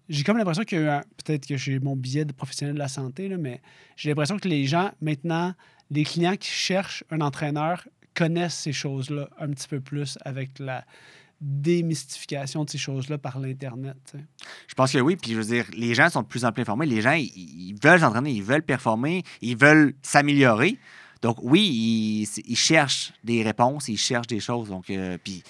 [0.10, 3.38] j'ai comme l'impression qu'il Peut-être que j'ai mon billet de professionnel de la santé, là,
[3.38, 3.62] mais
[3.98, 5.54] j'ai l'impression que les gens, maintenant,
[5.90, 10.86] les clients qui cherchent un entraîneur connaissent ces choses-là un petit peu plus avec la
[11.40, 14.16] démystification de ces choses-là par l'Internet.
[14.68, 16.62] Je pense que oui, puis je veux dire, les gens sont de plus en plus
[16.62, 16.86] informés.
[16.86, 20.78] Les gens, ils, veulent s'entraîner, ils veulent performer, ils veulent s'améliorer.
[21.22, 24.70] Donc oui, ils, cherchent des réponses, ils cherchent des choses.
[24.70, 25.44] Donc, euh, puis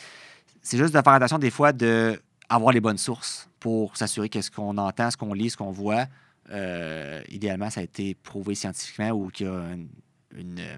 [0.62, 4.42] c'est juste de faire attention des fois de avoir les bonnes sources pour s'assurer que
[4.42, 6.06] ce qu'on entend, ce qu'on lit, ce qu'on voit,
[6.50, 9.90] euh, idéalement, ça a été prouvé scientifiquement ou qu'il y a une...
[10.38, 10.78] une, euh,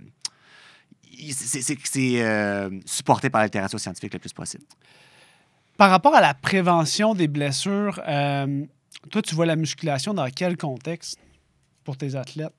[1.32, 4.64] c'est euh, supporté par la littérature scientifique le plus possible.
[5.78, 8.66] Par rapport à la prévention des blessures, euh,
[9.10, 11.20] toi, tu vois la musculation dans quel contexte
[11.84, 12.54] pour tes athlètes?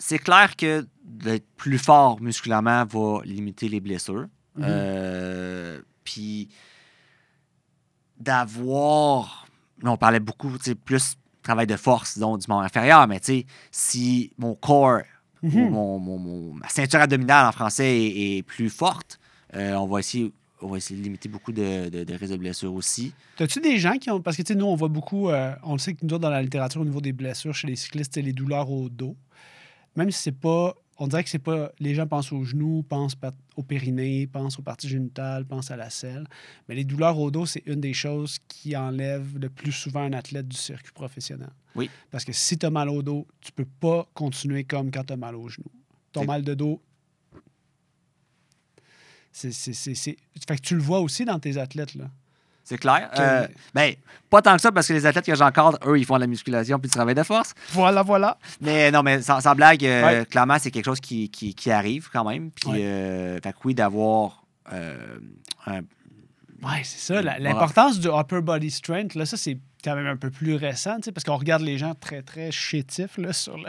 [0.00, 4.26] c'est clair que d'être plus fort musculairement va limiter les blessures.
[4.56, 4.64] Mhm.
[4.66, 6.48] Euh, Puis
[8.18, 9.46] d'avoir.
[9.82, 10.52] On parlait beaucoup,
[10.84, 13.20] plus travail de force, disons, du membre inférieur, mais
[13.70, 15.00] si mon corps,
[15.42, 15.70] Mhm.
[15.70, 19.18] mon, mon- mon- ma ceinture abdominale en français est, est plus forte,
[19.54, 22.36] euh, on, va essayer, on va essayer de limiter beaucoup de, de, de risques de
[22.36, 23.12] blessures aussi.
[23.38, 24.20] As-tu des gens qui ont.
[24.20, 25.28] Parce que, tu sais, nous, on voit beaucoup.
[25.30, 27.76] euh, on le sait que nous, dans la littérature, au niveau des blessures chez les
[27.76, 29.16] cyclistes, c'est les douleurs au dos.
[29.96, 30.74] Même si c'est pas.
[31.02, 31.72] On dirait que c'est pas.
[31.80, 33.16] Les gens pensent aux genoux, pensent
[33.56, 36.26] au périnée, pensent aux parties génitales, pensent à la selle.
[36.68, 40.12] Mais les douleurs au dos, c'est une des choses qui enlève le plus souvent un
[40.12, 41.48] athlète du circuit professionnel.
[41.74, 41.88] Oui.
[42.10, 45.14] Parce que si tu as mal au dos, tu peux pas continuer comme quand tu
[45.14, 45.70] as mal au genou.
[46.12, 46.82] Ton mal de dos.
[49.32, 52.10] C'est, c'est, c'est, c'est- Fait que tu le vois aussi dans tes athlètes, là.
[52.64, 53.10] C'est clair?
[53.18, 53.94] Euh, ben,
[54.28, 56.26] pas tant que ça, parce que les athlètes que j'encadre, eux, ils font de la
[56.28, 57.52] musculation puis du travail de force.
[57.72, 58.38] Voilà, voilà.
[58.60, 60.26] Mais non, mais sans, sans blague, euh, Ouais.
[60.26, 62.50] clairement, c'est quelque chose qui, qui, qui arrive quand même.
[62.52, 62.78] Puis, Ouais.
[62.82, 65.18] euh, fait que oui, d'avoir euh,
[65.66, 65.80] un-
[66.62, 67.22] Ouais, c'est ça.
[67.22, 71.04] L'importance du upper body strength, là, ça, c'est quand même un peu plus récent, tu
[71.04, 73.64] sais, parce qu'on regarde les gens très, très chétifs là, sur le-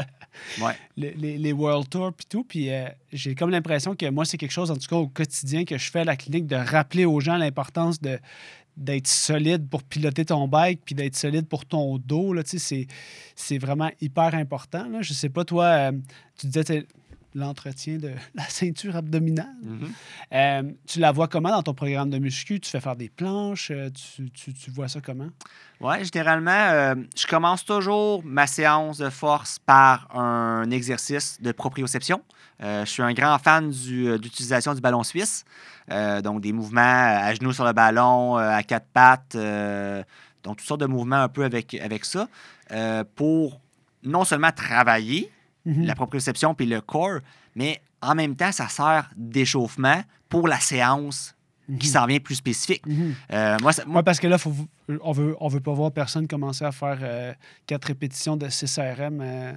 [0.63, 0.73] Ouais.
[0.97, 2.43] le- les, les World Tour puis tout.
[2.43, 5.63] Puis euh, j'ai comme l'impression que moi, c'est quelque chose, en tout cas, au quotidien
[5.63, 8.19] que je fais à la clinique, de rappeler aux gens l'importance de
[8.77, 12.33] d'être solide pour piloter ton bike puis d'être solide pour ton dos.
[12.33, 12.87] Là, c'est,
[13.35, 14.87] c'est vraiment hyper important.
[14.89, 15.01] Là.
[15.01, 15.91] Je sais pas, toi, euh,
[16.37, 16.85] tu disais
[17.35, 19.47] l'entretien de la ceinture abdominale.
[19.63, 19.89] Mhm.
[20.33, 22.59] Euh, tu la vois comment dans ton programme de muscu?
[22.59, 23.71] Tu fais faire des planches?
[23.71, 25.29] euh, Tu, tu- tu vois ça comment?
[25.79, 32.21] Ouais, généralement, euh, je commence toujours ma séance de force par un exercice de proprioception.
[32.61, 35.45] Euh, je suis un grand fan du, d'utilisation du ballon suisse.
[36.23, 39.35] Donc, des mouvements à genoux sur le ballon, à quatre pattes.
[40.43, 42.27] donc, toutes sortes de mouvements un peu avec, avec ça.
[43.15, 43.59] pour
[44.03, 45.29] non seulement travailler
[45.65, 45.85] Mhm.
[45.85, 47.19] la proprioception puis le corps,
[47.55, 51.35] mais en même temps, ça sert d'échauffement pour la séance
[51.79, 52.85] qui s'en vient plus spécifique.
[52.85, 53.13] Mhm.
[53.31, 54.53] Euh, moi, ça- moi, Ouais, parce que là, faut,
[55.01, 57.33] on veut, on veut pas voir personne commencer à faire euh,
[57.67, 59.53] quatre répétitions de 6 RM euh,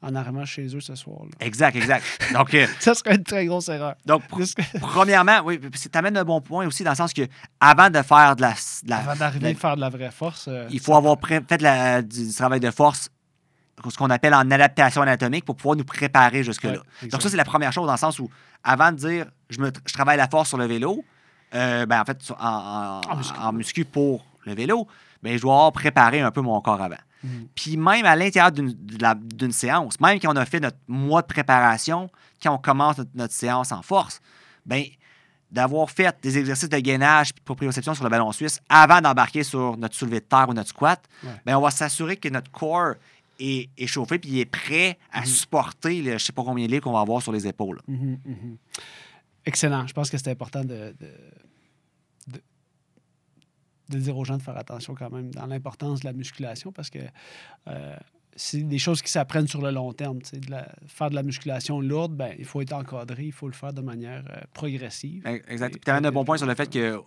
[0.00, 1.24] en arrivant chez eux ce soir.
[1.24, 1.30] là.
[1.40, 2.04] Exact, exact.
[2.32, 3.96] Donc, Ça serait une très grosse erreur.
[4.06, 7.22] donc pr- premièrement, oui, tu amènes un bon point aussi dans le sens que
[7.60, 8.52] avant de faire de la.
[8.52, 10.48] de la- Avant d'arriver de- à faire de la vraie force.
[10.70, 13.10] il faut avoir fait de la- du, du travail de force,
[13.90, 16.72] ce qu'on appelle en adaptation anatomique, pour pouvoir nous préparer jusque-là.
[17.02, 18.28] Ouais, Donc, ça, c'est la première chose dans le sens où,
[18.64, 21.04] avant de dire je, me, je travaille la force sur le vélo,
[21.54, 23.38] euh, ben, en fait, en, en- En muscu.
[23.38, 24.86] en muscu pour le vélo,
[25.22, 26.96] ben, je dois avoir préparé un peu mon corps avant.
[27.24, 27.48] Mhm.
[27.54, 32.08] Puis même à l'intérieur d'une séance, même quand on a fait notre mois de préparation,
[32.42, 34.20] quand on commence notre, notre séance en force,
[34.66, 34.84] ben
[35.50, 39.42] d'avoir fait des exercices de gainage et de proprioception sur le ballon suisse avant d'embarquer
[39.42, 41.30] sur notre soulevé de terre ou notre squat, Ouais.
[41.46, 42.94] ben on va s'assurer que notre corps
[43.38, 45.26] est échauffé puis il est prêt à Mhm.
[45.26, 47.80] supporter le, je sais pas combien de livres qu'on va avoir sur les épaules.
[47.88, 48.56] Mhm, mhm.
[49.46, 49.86] Excellent.
[49.86, 51.06] Je pense que c'est important de, de,
[52.28, 52.42] de-
[53.90, 56.90] de dire aux gens de faire attention quand même dans l'importance de la musculation parce
[56.90, 56.98] que
[57.68, 57.96] euh,
[58.36, 60.18] c'est des choses qui s'apprennent sur le long terme.
[60.18, 63.52] de la- faire de la musculation lourde, ben, il faut être encadré, il faut le
[63.54, 65.26] faire de manière euh, progressive.
[65.26, 65.78] Exact.
[65.84, 67.02] Tu amènes un bon point sur le fait que, tu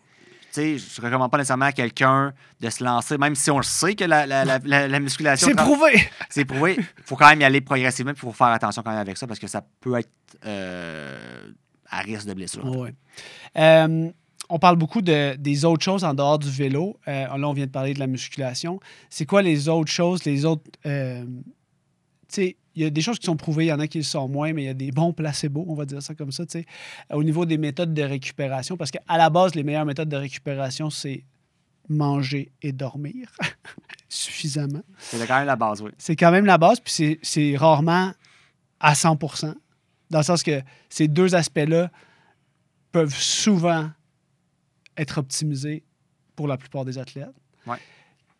[0.54, 3.64] sais, je ne recommande pas nécessairement à quelqu'un de se lancer, même si on le
[3.64, 5.47] sait que la, la, la, la- la musculation.
[5.47, 6.10] C'est prouvé!
[6.30, 6.76] C'est prouvé.
[6.78, 9.28] Il faut quand même y aller progressivement, il faut faire attention quand même avec ça
[9.28, 10.10] parce que ça peut être
[10.45, 11.49] euh,
[11.89, 12.66] à risque de blessure.
[12.66, 12.93] Ouais.
[13.58, 14.10] Euh,
[14.49, 16.97] on parle beaucoup de, des autres choses en dehors du vélo.
[17.08, 18.80] Euh, là, on vient de parler de la musculation.
[19.10, 20.64] C'est quoi les autres choses, les autres.
[20.86, 23.88] euh, tu sais, il y a des choses qui sont prouvées, il y en a
[23.88, 26.16] qui le sont moins, mais il y a des bons placebos, on va dire ça
[26.16, 26.66] comme ça, tu sais,
[27.12, 28.78] au niveau des méthodes de récupération.
[28.78, 31.24] Parce qu'à la base, les meilleures méthodes de récupération, c'est
[31.90, 33.30] manger et dormir
[34.10, 34.82] suffisamment.
[34.98, 35.92] C'est quand même la base, oui.
[35.98, 38.14] C'est quand même la base, puis c'est- rarement
[38.80, 39.54] à 100%
[40.10, 41.90] dans le sens que ces deux aspects-là
[42.92, 43.90] peuvent souvent
[44.98, 45.84] être optimisés
[46.36, 47.30] pour la plupart des athlètes.
[47.66, 47.78] Ouais.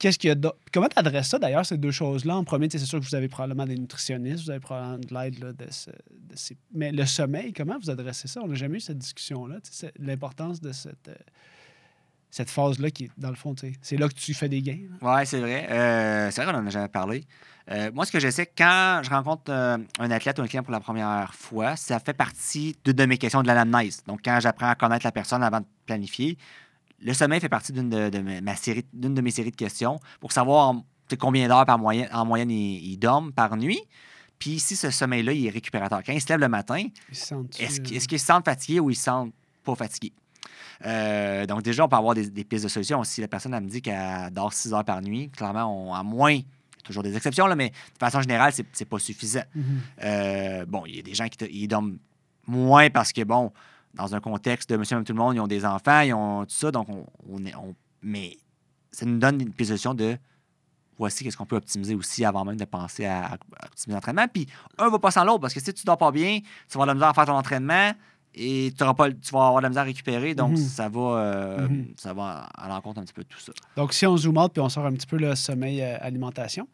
[0.02, 0.54] Qu'est-ce qu'il y a?
[0.74, 2.36] Comment tu adresses ça d'ailleurs, ces deux choses-là?
[2.36, 5.56] En premier, c'est sûr que vous avez probablement des nutritionnistes, vous avez probablement de l'aide
[5.56, 6.56] de, ce- de.
[6.74, 8.42] Mais le sommeil, comment vous adressez ça?
[8.44, 9.58] On n'a jamais eu cette discussion-là.
[10.00, 11.14] L'importance de cette, euh,
[12.32, 14.80] cette phase-là qui dans le fond, c'est là que tu fais des gains.
[15.04, 15.68] Oui, c'est vrai.
[15.70, 17.24] Euh, c'est vrai qu'on en a jamais parlé.
[17.70, 20.72] Euh, moi, ce que je sais, quand je rencontre un athlète ou un client pour
[20.74, 24.02] la première fois, ça fait partie de mes questions de l'anamnèse.
[24.08, 26.40] Donc, quand j'apprends à connaître la personne avant de planifier,
[27.02, 30.32] le sommeil fait partie d'une de, ma série, d'une de mes séries de questions pour
[30.32, 30.76] savoir
[31.20, 33.82] combien d'heures par moyenne, en moyenne ils, dorment par nuit.
[34.40, 36.02] Puis si ce sommeil-là, il est récupérateur.
[36.06, 37.44] Quand ils se lèvent le matin, est-ce euh,
[37.84, 39.34] qu'- qu'ils se sentent fatigués ou ils se sentent
[39.64, 40.14] pas fatigués?
[40.86, 43.04] Euh, donc, déjà, on peut avoir des, des pistes de solutions.
[43.04, 46.02] Si la personne elle me dit qu'elle dort 6 heures par nuit, clairement, on, à
[46.02, 49.44] moins, il y a toujours des exceptions, là, mais de façon générale, c'est pas suffisant.
[49.54, 49.64] mhm.
[50.04, 51.98] Euh, bon, il y a des gens qui ils dorment
[52.48, 53.52] moins parce que, bon,
[53.94, 56.44] dans un contexte de monsieur et tout le monde, ils ont des enfants, ils ont
[56.46, 58.38] tout ça, donc on, on mais
[58.92, 60.18] ça nous donne une piste de
[60.98, 63.34] voici qu'est-ce qu'on peut optimiser aussi avant même de penser à, à
[63.66, 64.28] optimiser l'entraînement.
[64.28, 66.84] Puis un va pas sans l'autre parce que si tu dors pas bien, tu vas
[66.84, 67.92] avoir de la misère à faire ton entraînement
[68.34, 70.58] et tu, auras pas, tu vas avoir de la misère à récupérer, donc Mhm.
[70.58, 71.94] ça va euh, Mhm.
[71.98, 73.52] ça va à l'encontre un petit peu de tout ça.
[73.76, 76.68] Donc, si on zoome out puis on sort un petit peu le sommeil, euh, alimentation,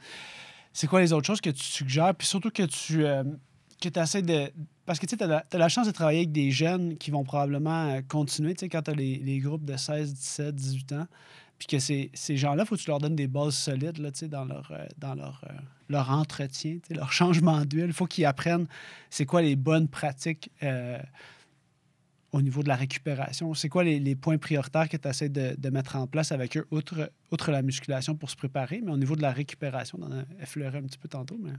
[0.74, 2.14] c'est quoi les autres choses que tu suggères?
[2.16, 3.24] Puis surtout que tu euh,
[3.82, 4.52] que essaies de.
[4.88, 8.02] Parce que tu as, la chance de travailler avec des jeunes qui vont probablement euh,
[8.08, 11.08] continuer, tu sais, quand tu as les, groupes de 16, 17, 18 ans,
[11.60, 14.46] puis que ces, gens-là, il faut que tu leur donnes des bases solides là, dans
[14.46, 15.54] leur, euh, dans leur, euh,
[15.90, 17.88] leur entretien, leur changement d'huile.
[17.88, 18.66] Il faut qu'ils apprennent
[19.10, 20.52] c'est quoi les bonnes pratiques
[22.32, 23.54] au niveau de la récupération.
[23.56, 27.12] C'est quoi les, points prioritaires que tu essaies de, mettre en place avec eux, outre,
[27.34, 30.24] outre la musculation pour se préparer, mais au niveau de la récupération, on en a
[30.42, 31.38] effleuré un petit peu tantôt.
[31.42, 31.52] Mais...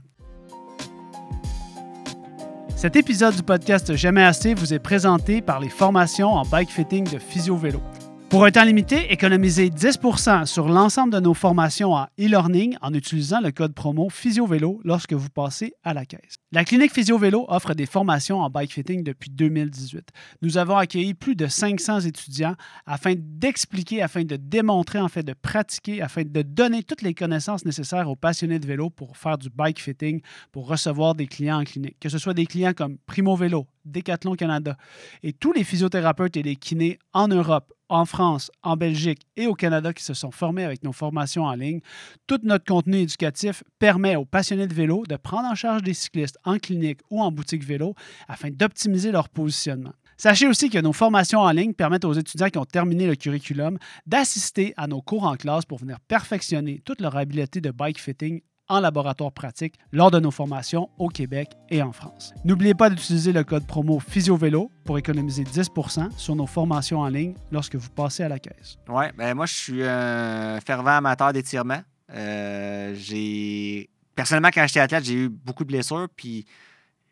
[2.79, 7.03] Cet épisode du podcast Jamais assez vous est présenté par les formations en bike fitting
[7.11, 7.81] de Physio Vélo.
[8.29, 13.41] Pour un temps limité, économisez 10% sur l'ensemble de nos formations en e-learning en utilisant
[13.41, 16.35] le code promo PhysioVélo lorsque vous passez à la caisse.
[16.51, 20.09] La clinique PhysioVélo offre des formations en bike fitting depuis 2018.
[20.43, 22.53] Nous avons accueilli plus de 500 étudiants
[22.85, 28.07] afin d'expliquer, afin de démontrer, en de pratiquer, afin de donner toutes les connaissances nécessaires
[28.11, 30.21] aux passionnés de vélo pour faire du bike fitting,
[30.51, 31.97] pour recevoir des clients en clinique.
[31.99, 34.77] Que ce soit des clients comme Primo Vélo, Decathlon Canada
[35.23, 39.55] et tous les physiothérapeutes et les kinés en Europe, en France, en Belgique et au
[39.55, 41.81] Canada qui se sont formés avec nos formations en ligne.
[42.27, 46.37] Tout notre contenu éducatif permet aux passionnés de vélo de prendre en charge des cyclistes
[46.45, 47.95] en clinique ou en boutique vélo
[48.27, 49.93] afin d'optimiser leur positionnement.
[50.17, 53.77] Sachez aussi que nos formations en ligne permettent aux étudiants qui ont terminé le curriculum
[54.05, 58.41] d'assister à nos cours en classe pour venir perfectionner toute leur habileté de bike fitting
[58.69, 62.33] en laboratoire pratique lors de nos formations au Québec et en France.
[62.45, 67.33] N'oubliez pas d'utiliser le code promo PhysioVélo pour économiser 10% sur nos formations en ligne
[67.51, 68.77] lorsque vous passez à la caisse.
[68.87, 71.81] Oui, ben moi, je suis un fervent amateur d'étirement.
[72.13, 73.89] Euh, j'ai.
[74.15, 76.45] Personnellement, quand j'étais athlète, j'ai eu beaucoup de blessures, puis.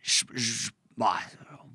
[0.02, 1.14] Je, je- bah,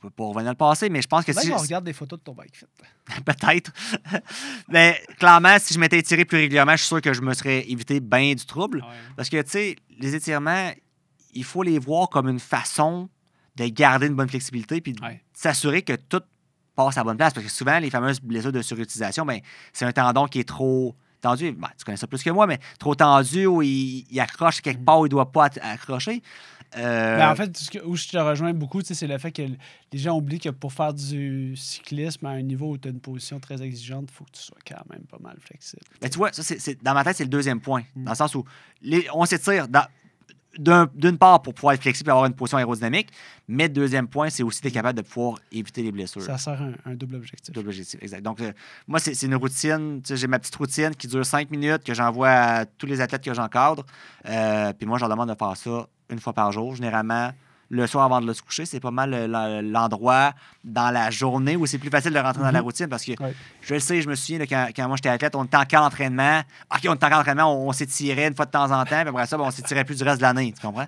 [0.02, 1.50] peut pas revenir dans le passé, mais je pense que Faudrait si.
[1.52, 2.66] qu'on regarde des photos de ton bike fit.
[3.24, 3.72] Peut-être.
[4.68, 7.68] mais clairement, si je m'étais étiré plus régulièrement, je suis sûr que je me serais
[7.70, 8.84] évité bien du trouble.
[9.16, 10.70] Parce que, tu sais, les étirements,
[11.34, 13.08] il faut les voir comme une façon
[13.56, 15.22] de garder une bonne flexibilité puis de Ouais.
[15.32, 16.22] s'assurer que tout
[16.74, 17.32] passe à la bonne place.
[17.34, 19.40] Parce que souvent, les fameuses blessures de surutilisation, ben,
[19.72, 21.52] c'est un tendon qui est trop tendu.
[21.52, 24.82] Ben, tu connais ça plus que moi, mais trop tendu où il, il accroche quelque
[24.84, 26.22] part où il ne doit pas accrocher.
[26.76, 29.42] Euh, Ben, en fait, ce que- où je te rejoins beaucoup, c'est le fait que
[29.42, 33.00] les gens oublient que pour faire du cyclisme à un niveau où tu as une
[33.00, 35.82] position très exigeante, il faut que tu sois quand même pas mal flexible.
[36.00, 37.82] Ben, tu vois, ça, c'est- dans ma tête, c'est le deuxième point.
[37.94, 38.04] Mm.
[38.04, 38.44] Dans le sens où
[38.80, 39.68] les- on s'étire.
[39.68, 39.84] Dans,
[40.58, 43.08] d'un- d'une part, pour pouvoir être flexible et avoir une position aérodynamique,
[43.48, 46.22] mais deuxième point, c'est aussi d'être capable de pouvoir éviter les blessures.
[46.22, 47.52] Ça sert un, un double objectif.
[47.54, 48.22] Double objectif, exact.
[48.22, 48.52] Donc, euh,
[48.86, 50.00] moi, c'est une routine.
[50.08, 53.34] J'ai ma petite routine qui dure cinq minutes, que j'envoie à tous les athlètes que
[53.34, 53.84] j'encadre.
[54.28, 56.74] Euh, puis moi, je leur demande de faire ça une fois par jour.
[56.74, 57.30] Généralement,
[57.74, 61.56] le soir avant de le se coucher, c'est pas mal euh, l'endroit dans la journée
[61.56, 62.64] où c'est plus facile de rentrer dans la Mhm.
[62.66, 63.34] routine parce que Ouais.
[63.62, 65.64] je le sais, je me souviens là, quand, quand moi j'étais athlète, on était en
[65.64, 66.42] camp d'entraînement.
[66.70, 69.00] OK, on était en camp d'entraînement, on, on s'étirait une fois de temps en temps,
[69.00, 70.52] puis après ça, ben, on s'étirait plus du reste de l'année.
[70.52, 70.86] Tu comprends?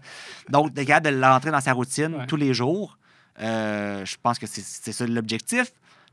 [0.51, 2.27] Donc, d'être capable de l'entrer dans sa routine Ouais.
[2.27, 2.99] tous les jours,
[3.41, 5.73] euh, je pense que c'est c'est ça l'objectif.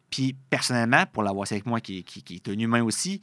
[0.10, 3.22] Puis, personnellement, pour l'avoir c'est avec moi qui, qui- qui est un humain aussi,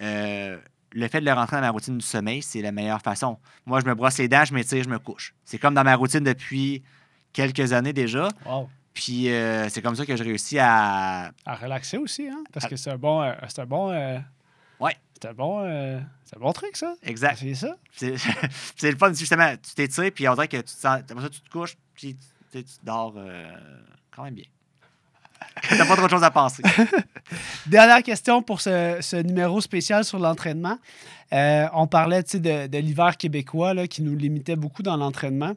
[0.00, 0.58] euh,
[0.96, 3.38] le fait de le rentrer dans ma routine du sommeil, c'est la meilleure façon.
[3.66, 5.34] Moi, je me brosse les dents, je m'étire, je me couche.
[5.44, 6.82] C'est comme dans ma routine depuis
[7.32, 8.28] quelques années déjà.
[8.46, 8.68] Wow.
[8.94, 11.30] Puis, euh, c'est comme ça que je réussis à.
[11.44, 12.42] À relaxer aussi, hein?
[12.50, 13.20] Parce que c'est un bon.
[13.22, 13.90] euh, c'est un bon.
[13.90, 14.18] euh,
[14.80, 14.96] Ouais.
[15.14, 15.62] C'est un bon.
[16.24, 16.94] c'est un bon truc, ça.
[17.02, 17.36] Exact.
[17.38, 17.76] C'est ça.
[18.76, 19.54] C'est le fun, justement.
[19.56, 21.00] Tu t'étires, puis on dirait que tu te sens.
[21.10, 22.16] Après ça, tu te couches, puis
[22.52, 23.14] tu, dors
[24.14, 24.44] quand même bien.
[25.68, 26.62] T'as pas trop de choses à penser.
[27.66, 30.78] Dernière question pour ce, ce numéro spécial sur l'entraînement.
[31.32, 35.54] Euh, on parlait de, de l'hiver québécois là, qui nous limitait beaucoup dans l'entraînement.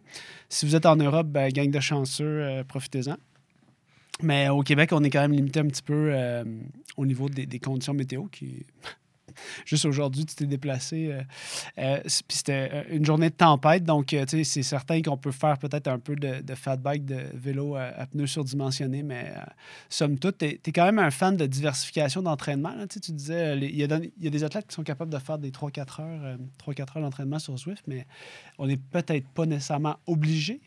[0.47, 3.17] Si vous êtes en Europe, ben, gang de chanceux, euh, profitez-en.
[4.21, 6.43] Mais au Québec, on est quand même limité un petit peu euh,
[6.97, 8.65] au niveau des, des conditions météo qui.
[9.65, 11.11] Juste aujourd'hui, tu t'es déplacé.
[11.11, 11.21] euh,
[11.77, 13.83] euh, Puis c'était euh, une journée de tempête.
[13.83, 17.25] Donc, tu sais, c'est certain qu'on peut faire peut-être un peu de, fat bike, de
[17.33, 19.03] vélo à, pneus surdimensionnés.
[19.03, 19.33] Mais
[19.89, 22.73] somme toute, tu es, quand même un fan de diversification d'entraînement.
[22.87, 23.83] Tu sais, tu disais, il y, y
[24.27, 27.57] a des athlètes qui sont capables de faire des 3-4 heures, 3-4 heures d'entraînement sur
[27.57, 28.05] Swift, mais
[28.57, 30.61] on n'est peut-être pas nécessairement obligé.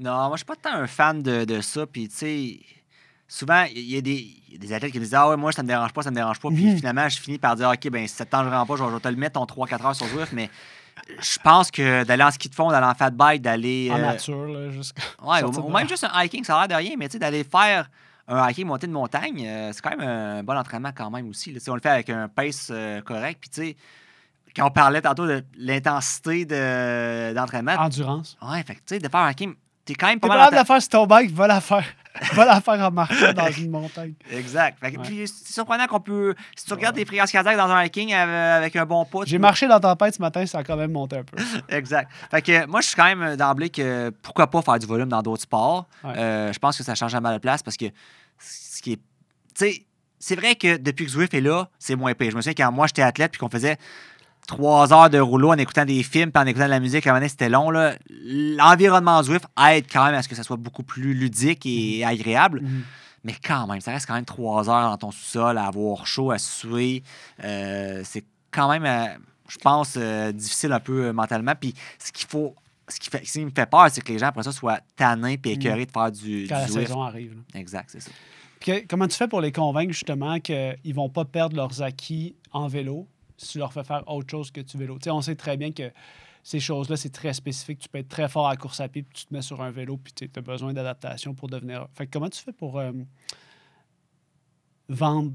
[0.00, 1.86] Non, moi, je suis pas tant un fan de, de ça.
[1.86, 2.60] Puis, tu sais,
[3.28, 5.36] souvent, il y, a des- il y a des athlètes qui me disent Ah ouais,
[5.36, 6.48] moi, ça me dérange pas, ça me dérange pas.
[6.48, 6.76] Puis Mhm.
[6.78, 8.94] finalement, je finis par dire OK, ben si ça te vraiment pas, je vais, je
[8.94, 10.32] vais te le mettre ton 3-4 heures sur Zwift.
[10.32, 10.50] Mais
[11.20, 13.88] je pense que d'aller en ski de fond, d'aller en fat bike, d'aller.
[13.92, 15.02] En euh, nature, là, jusqu'à.
[15.22, 17.12] Ouais, ou, ou de- même juste un hiking, ça a l'air de rien, mais tu
[17.12, 17.88] sais, d'aller faire
[18.26, 21.52] un hiking montée de montagne, euh, c'est quand même un bon entraînement quand même aussi.
[21.52, 21.60] là.
[21.68, 23.38] On le fait avec un pace euh, correct.
[23.40, 23.76] Puis tu sais,
[24.56, 28.36] quand on parlait tantôt de l'intensité de- d'entraînement, Endurance.
[28.42, 29.54] ouais, fait que tu sais, de faire un hiking,
[29.88, 30.36] t'es quand même pas mal.
[30.36, 31.84] capable de la faire sur ton bike, va la faire.
[32.34, 34.12] va la faire en marchant dans une montagne.
[34.28, 34.78] ta- Exact.
[34.80, 35.04] Fait que- Ouais.
[35.04, 36.34] Puis c'est surprenant qu'on peut.
[36.56, 37.02] Si tu regardes Ouais.
[37.04, 40.14] tes fréquences cardiaques dans un hiking avec un bon tu J'ai marché dans la tempête
[40.14, 41.36] ce matin, ça a quand même monté un peu.
[41.68, 42.10] Exact.
[42.30, 45.08] Fait que moi, je suis quand même euh, d'emblée que pourquoi pas faire du volume
[45.08, 45.86] dans d'autres sports.
[46.04, 46.12] Ouais.
[46.18, 47.86] Euh, je pense que ça change jamais de place parce que
[48.38, 48.96] ce qui est.
[48.96, 49.02] Tu
[49.54, 49.86] sais,
[50.18, 52.32] c'est vrai que depuis que Zwift est là, c'est moins pire.
[52.32, 53.76] Je me souviens quand moi j'étais athlète puis qu'on faisait
[54.48, 57.10] trois heures de rouleau en écoutant des films puis en écoutant de la musique, à
[57.10, 57.70] un moment donné, c'était long.
[57.70, 57.94] là.
[58.10, 62.62] L'environnement Zwift aide quand même à ce que ça soit beaucoup plus ludique et agréable.
[62.62, 62.82] Mhm.
[63.24, 66.30] Mais quand même, ça reste quand même trois heures dans ton sous-sol à avoir chaud,
[66.30, 67.02] à suer.
[67.44, 69.06] Euh, c'est quand même, euh,
[69.48, 71.52] je pense, euh, difficile un peu mentalement.
[71.60, 72.54] Puis ce qu'il faut,
[72.88, 74.80] ce qui, fait, ce qui me fait peur, c'est que les gens après ça soient
[74.96, 76.86] tannés et écœurés de faire du, Quand du la Zwift.
[76.86, 77.34] saison arrive.
[77.34, 77.60] là.
[77.60, 78.10] Exact, c'est ça.
[78.60, 82.34] Puis comment tu fais pour les convaincre justement qu'ils ne vont pas perdre leurs acquis
[82.52, 83.06] en vélo?
[83.46, 84.98] Tu leur fais faire autre chose que du vélo?
[84.98, 85.90] Tu sais, on sait très bien que
[86.42, 87.78] ces choses-là, c'est très spécifique.
[87.80, 89.70] Tu peux être très fort à course à pied, puis tu te mets sur un
[89.70, 91.86] vélo, puis tu as besoin d'adaptation pour devenir.
[91.94, 92.92] Fait que comment tu fais pour euh,
[94.88, 95.32] vendre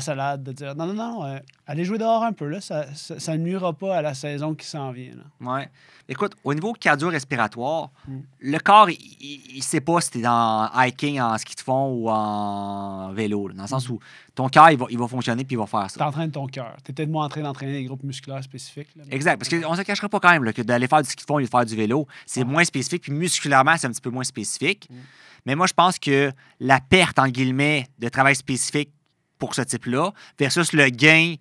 [0.00, 3.36] salade, de dire non, non, non, euh, allez jouer dehors un peu, là, ça, ça,
[3.36, 5.12] nuira pas à la saison qui s'en vient.
[5.40, 5.52] là.
[5.54, 5.68] Ouais.
[6.08, 8.18] Écoute, au niveau cardio-respiratoire, Mm.
[8.40, 11.86] le corps, il ne sait pas si tu es dans hiking, en ski de fond
[11.94, 13.48] ou en vélo.
[13.48, 13.92] là, dans le sens Mm.
[13.92, 14.00] où
[14.34, 15.96] ton corps, il va, il va fonctionner puis il va faire ça.
[15.98, 16.76] Tu entraînes ton cœur.
[16.84, 18.88] Tu es peut-être moins en train d'entraîner des groupes musculaires spécifiques.
[18.96, 19.38] là, mais- Exact.
[19.38, 21.38] Parce qu'on ne se cachera pas quand même que d'aller faire du ski de fond
[21.38, 23.02] et de faire du vélo, c'est moins spécifique.
[23.02, 24.88] Puis musculairement, c'est un petit peu moins spécifique.
[24.90, 24.94] Mm.
[25.46, 28.90] Mais moi, je pense que la perte, en guillemets, de travail spécifique
[29.44, 31.34] pour ce type-là, versus le gain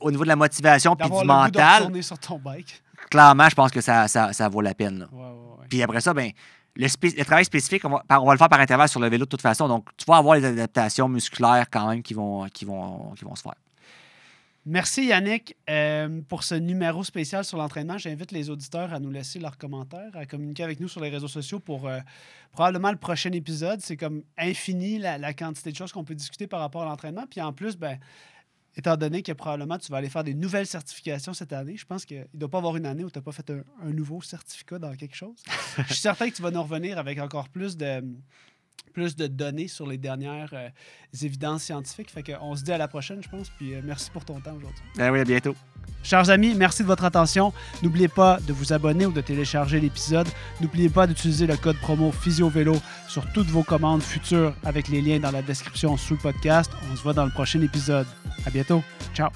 [0.00, 2.82] au niveau de la motivation puis du le goût de mental, retourner sur ton bike.
[3.10, 5.06] clairement, je pense que ça, ça, ça vaut la peine.
[5.12, 5.66] Ouais, ouais.
[5.68, 6.30] Puis après ça, ben,
[6.76, 9.28] le, travail spécifique, on va, on va le faire par intervalle sur le vélo de
[9.28, 9.68] toute façon.
[9.68, 13.34] Donc, tu vas avoir les adaptations musculaires quand même qui vont, qui vont, qui vont
[13.34, 13.54] se faire.
[14.66, 17.96] Merci Yannick euh, pour ce numéro spécial sur l'entraînement.
[17.96, 21.28] J'invite les auditeurs à nous laisser leurs commentaires, à communiquer avec nous sur les réseaux
[21.28, 21.98] sociaux pour euh,
[22.52, 23.80] probablement le prochain épisode.
[23.80, 27.24] C'est comme infini la, la quantité de choses qu'on peut discuter par rapport à l'entraînement.
[27.26, 27.98] Puis en plus, ben,
[28.76, 32.04] étant donné que probablement tu vas aller faire des nouvelles certifications cette année, je pense
[32.04, 34.20] qu'il ne doit pas avoir une année où tu n'as pas fait un, un nouveau
[34.20, 35.42] certificat dans quelque chose.
[35.78, 38.04] je suis certain que tu vas nous revenir avec encore plus de,
[38.92, 40.68] plus de données sur les dernières euh,
[41.22, 42.10] évidences scientifiques.
[42.10, 43.48] Fait qu'on se dit à la prochaine, je pense.
[43.50, 44.82] Puis euh, merci pour ton temps aujourd'hui.
[44.96, 45.54] Ben oui, à bientôt.
[46.02, 47.52] Chers amis, merci de votre attention.
[47.82, 50.28] N'oubliez pas de vous abonner ou de télécharger l'épisode.
[50.60, 52.76] N'oubliez pas d'utiliser le code promo PhysioVélo
[53.08, 56.70] sur toutes vos commandes futures avec les liens dans la description sous le podcast.
[56.90, 58.06] On se voit dans le prochain épisode.
[58.46, 58.82] À bientôt.
[59.14, 59.30] Ciao.